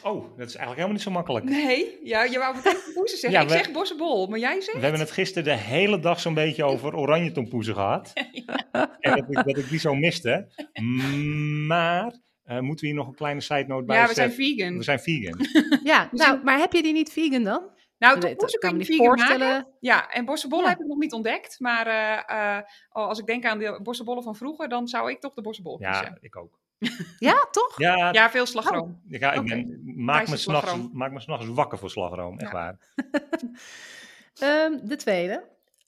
[0.03, 1.45] Oh, dat is eigenlijk helemaal niet zo makkelijk.
[1.45, 3.39] Nee, ja, je wou meteen tompoezen zeggen.
[3.39, 4.77] Ja, ik zeg bossenbol, maar jij zegt...
[4.77, 8.11] We hebben het gisteren de hele dag zo'n beetje over oranje tompoezen gehad.
[8.31, 8.97] ja.
[8.99, 10.47] En dat ik, dat ik die zo miste.
[11.67, 14.77] Maar uh, moeten we hier nog een kleine side note bij Ja, we zijn vegan.
[14.77, 15.39] We zijn vegan.
[15.83, 17.71] ja, nou, maar heb je die niet vegan dan?
[17.97, 19.47] Nou, tompoezen kan je niet vegan voorstellen.
[19.47, 19.73] maken.
[19.79, 20.71] Ja, en bossenbollen ja.
[20.71, 21.59] heb ik nog niet ontdekt.
[21.59, 25.33] Maar uh, uh, als ik denk aan de bossenbollen van vroeger, dan zou ik toch
[25.33, 26.05] de bossenbol kiezen.
[26.05, 26.59] Ja, ik ook.
[27.19, 27.77] Ja, toch?
[27.77, 28.89] Ja, ja veel slagroom.
[28.89, 29.11] Oh.
[29.13, 29.65] Ik, ga, ik okay.
[29.65, 32.57] ben, maak, me s'nachts, maak me s'nachts wakker voor slagroom, echt ja.
[32.57, 32.77] waar.
[34.71, 35.43] um, de tweede.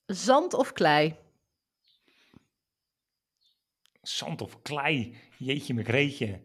[0.05, 1.15] Zand of klei?
[4.01, 5.17] Zand of klei?
[5.37, 6.39] Jeetje me greetje.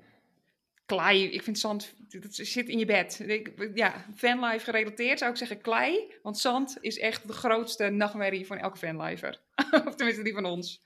[0.87, 3.21] Klei, ik vind zand, dat zit in je bed.
[3.27, 6.15] Ik, ja, fanlife gerelateerd zou ik zeggen klei.
[6.23, 9.41] Want zand is echt de grootste nachtmerrie van elke fanlifer.
[9.87, 10.83] of tenminste die van ons.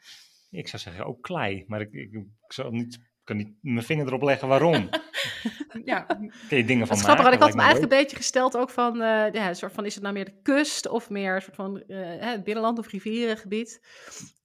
[0.51, 4.07] Ik zou zeggen ook klei, maar ik, ik, ik zou niet kan niet mijn vinger
[4.07, 4.89] erop leggen waarom.
[5.85, 6.01] ja.
[6.49, 7.13] Kun je dingen van maken?
[7.13, 9.85] Grappig, ik had me eigenlijk een beetje gesteld ook van, uh, ja, een soort van,
[9.85, 12.91] is het nou meer de kust of meer een soort van uh, het binnenland of
[12.91, 13.81] rivierengebied?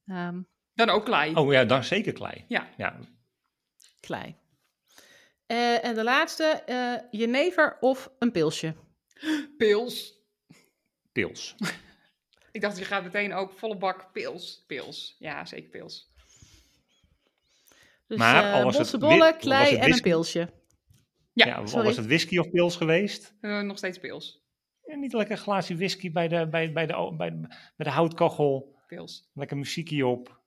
[0.06, 1.34] Um, dan ook klei.
[1.34, 2.44] Oh ja, dan zeker klei.
[2.48, 2.68] Ja.
[2.76, 2.98] ja.
[4.00, 4.36] Klei.
[5.46, 6.62] Uh, en de laatste,
[7.10, 8.74] jenever of een pilsje?
[9.58, 10.18] Pils.
[11.12, 11.54] Pils.
[12.52, 14.64] ik dacht, je gaat meteen ook volle bak pils.
[14.66, 15.16] Pils.
[15.18, 16.09] Ja, zeker pils.
[18.10, 20.52] Dus maar al was bossenbollen, het, klei het en een pilsje.
[21.32, 23.34] Ja, was het whisky of pils geweest?
[23.40, 24.42] Uh, nog steeds pils.
[24.84, 27.38] Ja, niet lekker een glaasje whisky bij de, bij, bij de, bij,
[27.76, 28.76] bij de houtkachel.
[28.86, 29.30] Pils.
[29.34, 30.40] Lekker muziekje op.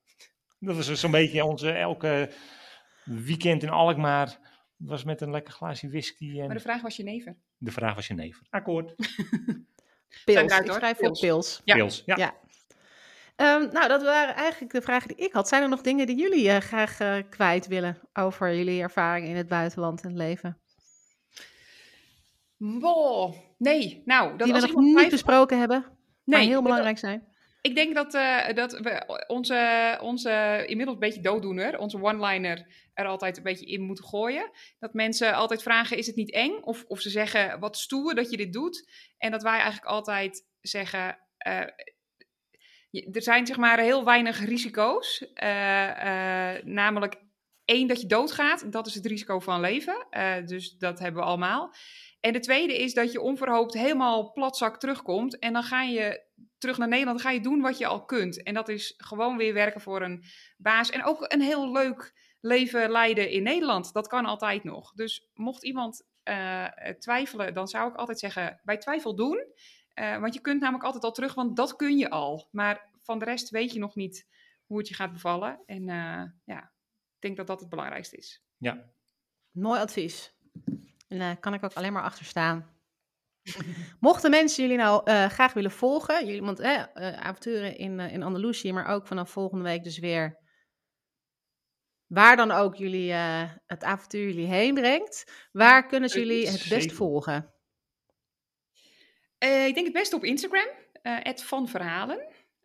[0.60, 2.32] Dat was zo'n beetje onze elke
[3.06, 4.28] weekend in Alkmaar.
[4.78, 6.40] Het was met een lekker glaasje whisky.
[6.40, 7.38] En Maar de vraag was je never.
[7.58, 8.48] de vraag was je never.
[8.50, 8.96] Akkoord.
[10.26, 10.58] Pils.
[10.60, 11.20] Ik schrijf voor Pils.
[11.20, 11.62] pils.
[11.64, 11.76] Ja.
[11.76, 12.04] Pils.
[12.06, 12.16] Ja.
[12.16, 12.36] Ja.
[13.44, 15.48] Ehm, nou, dat waren eigenlijk de vragen die ik had.
[15.48, 19.36] Zijn er nog dingen die jullie eh, graag eh, kwijt willen over jullie ervaring in
[19.36, 20.62] het buitenland en leven?
[22.58, 23.36] Wow.
[23.58, 25.82] Nee, nou, dat die we nog niet besproken hebben,
[26.24, 27.32] maar Nee, heel dat- belangrijk zijn.
[27.62, 33.06] Ik denk dat, eh, dat we onze, onze inmiddels een beetje dooddoener, onze one-liner, er
[33.06, 34.52] altijd een beetje in moeten gooien.
[34.80, 36.62] Dat mensen altijd vragen, is het niet eng?
[36.62, 38.90] Of, of ze zeggen, wat stoer dat je dit doet.
[39.18, 41.18] En dat wij eigenlijk altijd zeggen,
[43.02, 45.26] er zijn zeg maar heel weinig risico's.
[45.34, 47.22] Eh, eh, namelijk
[47.66, 48.72] één, dat je doodgaat.
[48.72, 50.08] Dat is het risico van leven.
[50.10, 51.74] Eh, dus dat hebben we allemaal.
[52.20, 55.40] En de tweede is dat je onverhoopt helemaal platzak terugkomt.
[55.40, 56.22] En dan ga je
[56.58, 58.44] terug naar Nederland, dan ga je doen wat je al kunt.
[58.44, 60.24] En dat is gewoon weer werken voor een
[60.58, 60.90] baas.
[60.90, 63.94] En ook een heel leuk leven leiden in Nederland.
[63.94, 64.94] Dat kan altijd nog.
[64.94, 66.12] Dus mocht iemand
[67.00, 69.46] twijfelen, dan zou ik altijd zeggen, bij twijfel doen.
[69.94, 72.48] Eh, want je kunt namelijk altijd al terug, want dat kun je al.
[72.52, 74.28] Maar van de rest weet je nog niet
[74.66, 75.64] hoe het je gaat bevallen.
[75.66, 76.60] En eh, ja,
[77.16, 78.44] ik denk dat dat het belangrijkste is.
[78.58, 78.92] Ja.
[79.52, 80.34] Mooi advies.
[81.08, 82.72] En daar kan ik ook alleen maar achter staan.
[84.00, 88.14] Mochten mensen jullie nou eh, graag willen volgen, jullie, want eh, eh, avonturen in, eh,
[88.14, 90.42] in Andalusië, maar ook vanaf volgende week dus weer
[92.08, 96.66] waar dan ook jullie eh, het avontuur jullie heen brengt, waar kunnen ze jullie het
[96.70, 97.53] best volgen?
[99.44, 100.68] Eh, ik denk het beste op Instagram,
[101.02, 102.20] eh van Verhalen.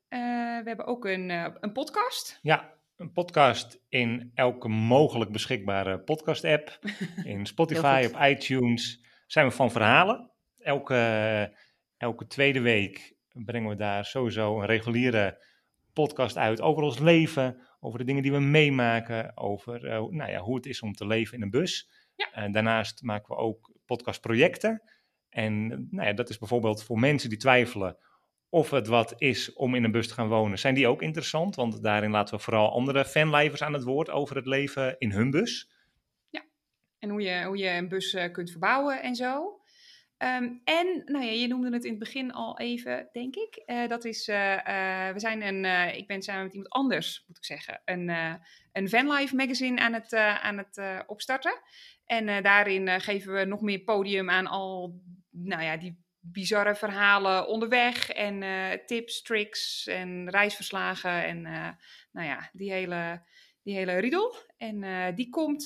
[0.09, 0.21] Eh,
[0.59, 2.39] we hebben ook een, een podcast.
[2.43, 6.79] Ja, een podcast in elke mogelijk beschikbare podcast-app.
[7.25, 10.31] In Spotify, op iTunes zijn we van verhalen.
[10.59, 11.57] Elke,
[11.97, 15.45] elke tweede week brengen we daar sowieso een reguliere
[15.93, 20.57] podcast uit over ons leven, over de dingen die we meemaken, over nou ja, hoe
[20.57, 21.91] het is om te leven in een bus.
[22.17, 22.33] Ja.
[22.33, 24.83] En daarnaast maken we ook podcastprojecten.
[25.31, 27.97] En nou ja, dat is bijvoorbeeld voor mensen die twijfelen
[28.49, 30.59] of het wat is om in een bus te gaan wonen.
[30.59, 31.55] Zijn die ook interessant?
[31.55, 35.31] Want daarin laten we vooral andere fanlijvers aan het woord over het leven in hun
[35.31, 35.77] bus.
[36.99, 39.61] En hoe je, hoe je een bus eh, kunt verbouwen en zo.
[40.17, 43.63] Ehm, en, nou ja, je noemde het in het begin al even, denk ik.
[43.67, 47.45] Eh, dat is, eh, we zijn een, ik ben samen met iemand anders, moet ik
[47.45, 48.09] zeggen, een,
[48.73, 51.61] een Vanlife magazine aan het, aan het opstarten.
[52.05, 55.01] En daarin geven we nog meer podium aan al,
[55.45, 58.11] nou ja, die bizarre verhalen onderweg.
[58.11, 61.69] En eh, tips, tricks en reisverslagen en, eh,
[62.13, 63.23] nou ja, die hele,
[63.63, 64.35] die hele riedel.
[64.57, 65.65] En eh, die, komt,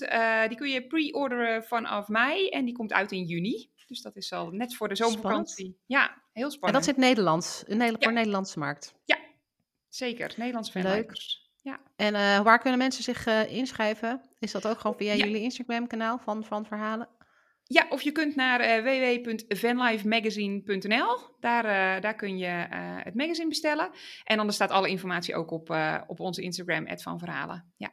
[0.48, 3.70] die kun je pre-orderen vanaf mei en die komt uit in juni.
[3.86, 5.78] Dus dat is al net voor de zomervakantie.
[5.86, 6.84] Ja, heel En spannend.
[6.84, 8.08] dat zit Nederlands, in Nederland, Ja.
[8.08, 8.94] voor Nederlandse markt.
[9.88, 10.86] Zeker, Nederlandse Leuk.
[10.86, 11.50] fanlevers.
[11.96, 12.12] En
[12.44, 14.20] waar kunnen mensen zich inschrijven?
[14.38, 15.24] Is dat ook gewoon via Ja.
[15.24, 17.08] jullie Instagram-kanaal van, van Verhalen?
[17.72, 21.18] Ja, of je kunt naar eh www.vanlifemagazine.nl.
[21.40, 23.90] Daar, eh, daar kun je eh, het magazine bestellen.
[24.24, 27.72] En dan staat alle informatie ook op, eh, op onze Instagram, van Verhalen.
[27.76, 27.90] Ja,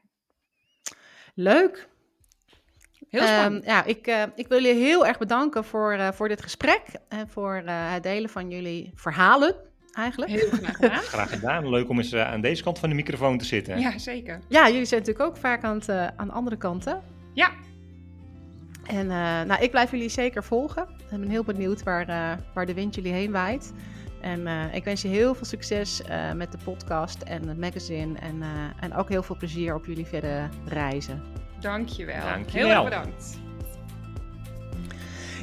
[1.36, 1.88] Leuk.
[3.10, 3.64] heel spannend.
[3.66, 6.82] Ehm, ja, ik, eh, ik wil jullie heel erg bedanken voor, eh, voor dit gesprek
[7.10, 9.56] en voor eh, het delen van jullie verhalen
[9.94, 10.32] eigenlijk.
[10.32, 11.00] heel graag gedaan.
[11.02, 11.70] Graag gedaan.
[11.70, 13.80] Leuk om eens aan deze kant van de microfoon te zitten.
[13.80, 14.40] Ja, zeker.
[14.48, 17.02] Ja, jullie zijn natuurlijk ook vaak aan, het, eh, aan de andere kanten.
[17.34, 17.52] Ja,
[18.90, 20.86] En eh, nou, ik blijf jullie zeker volgen.
[21.12, 23.74] Ik ben heel benieuwd waar, eh, waar de wind jullie heen waait.
[24.22, 28.20] En eh, ik wens je heel veel succes eh, met de podcast en het magazine.
[28.20, 28.48] En, eh,
[28.80, 31.22] en ook heel veel plezier op jullie verdere reizen.
[31.60, 32.22] dankjewel.
[32.24, 32.68] Dankjewel.
[32.68, 33.40] Heel erg bedankt.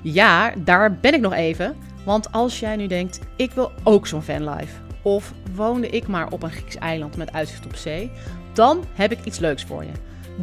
[0.02, 1.76] Ja, daar ben ik nog even.
[2.04, 4.80] Want als jij nu denkt, ik wil ook zo'n fanlife.
[5.02, 8.10] Of woonde ik maar op een Grieks eiland met uitzicht op zee.
[8.52, 9.92] Dan heb ik iets leuks voor je.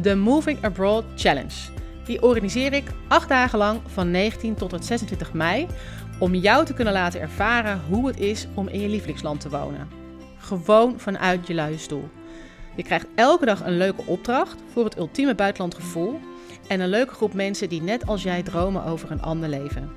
[0.02, 1.73] De Moving Abroad Challenge.
[2.04, 5.66] Die organiseer ik acht dagen lang van 19 tot en met 26 mei.
[6.18, 9.88] Om jou te kunnen laten ervaren hoe het is om in je lievelingsland te wonen.
[10.38, 12.08] Gewoon vanuit je luie stoel.
[12.76, 16.20] Je krijgt elke dag een leuke opdracht voor het ultieme buitenlandgevoel
[16.68, 19.90] en een leuke groep mensen die net als jij dromen over een ander leven.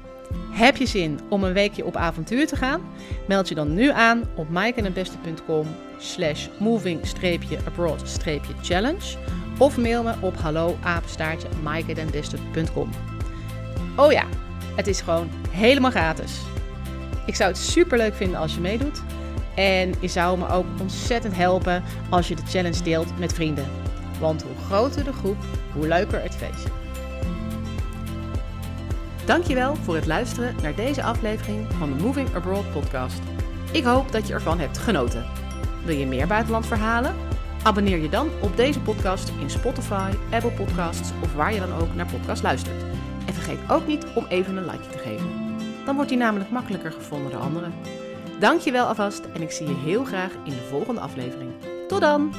[0.51, 2.81] Heb je zin om een weekje op avontuur te gaan?
[3.27, 5.65] Meld je dan nu aan op maaikeninbeste.com
[5.97, 9.17] slash moving-abroad-challenge
[9.57, 10.77] of mail me op hallo.
[13.95, 14.23] Oh ja,
[14.75, 16.41] het is gewoon helemaal gratis.
[17.25, 19.01] Ik zou het super leuk vinden als je meedoet.
[19.55, 23.65] En je zou me ook ontzettend helpen als je de challenge deelt met vrienden.
[24.19, 25.37] Want hoe groter de groep,
[25.73, 26.69] hoe leuker het feestje.
[29.25, 33.19] Dankjewel voor het luisteren naar deze aflevering van de Moving Abroad podcast.
[33.71, 35.25] Ik hoop dat je ervan hebt genoten.
[35.85, 37.15] Wil je meer buitenlandverhalen?
[37.67, 41.95] Abonneer je dan op deze podcast in Spotify, Apple Podcasts of waar je dan ook
[41.95, 42.83] naar podcast luistert.
[43.25, 45.29] En vergeet ook niet om even een like te geven.
[45.85, 47.73] Dan wordt die namelijk makkelijker gevonden door anderen.
[48.39, 51.51] Dankjewel alvast en ik zie je heel graag in de volgende aflevering.
[51.87, 52.33] Tot dan!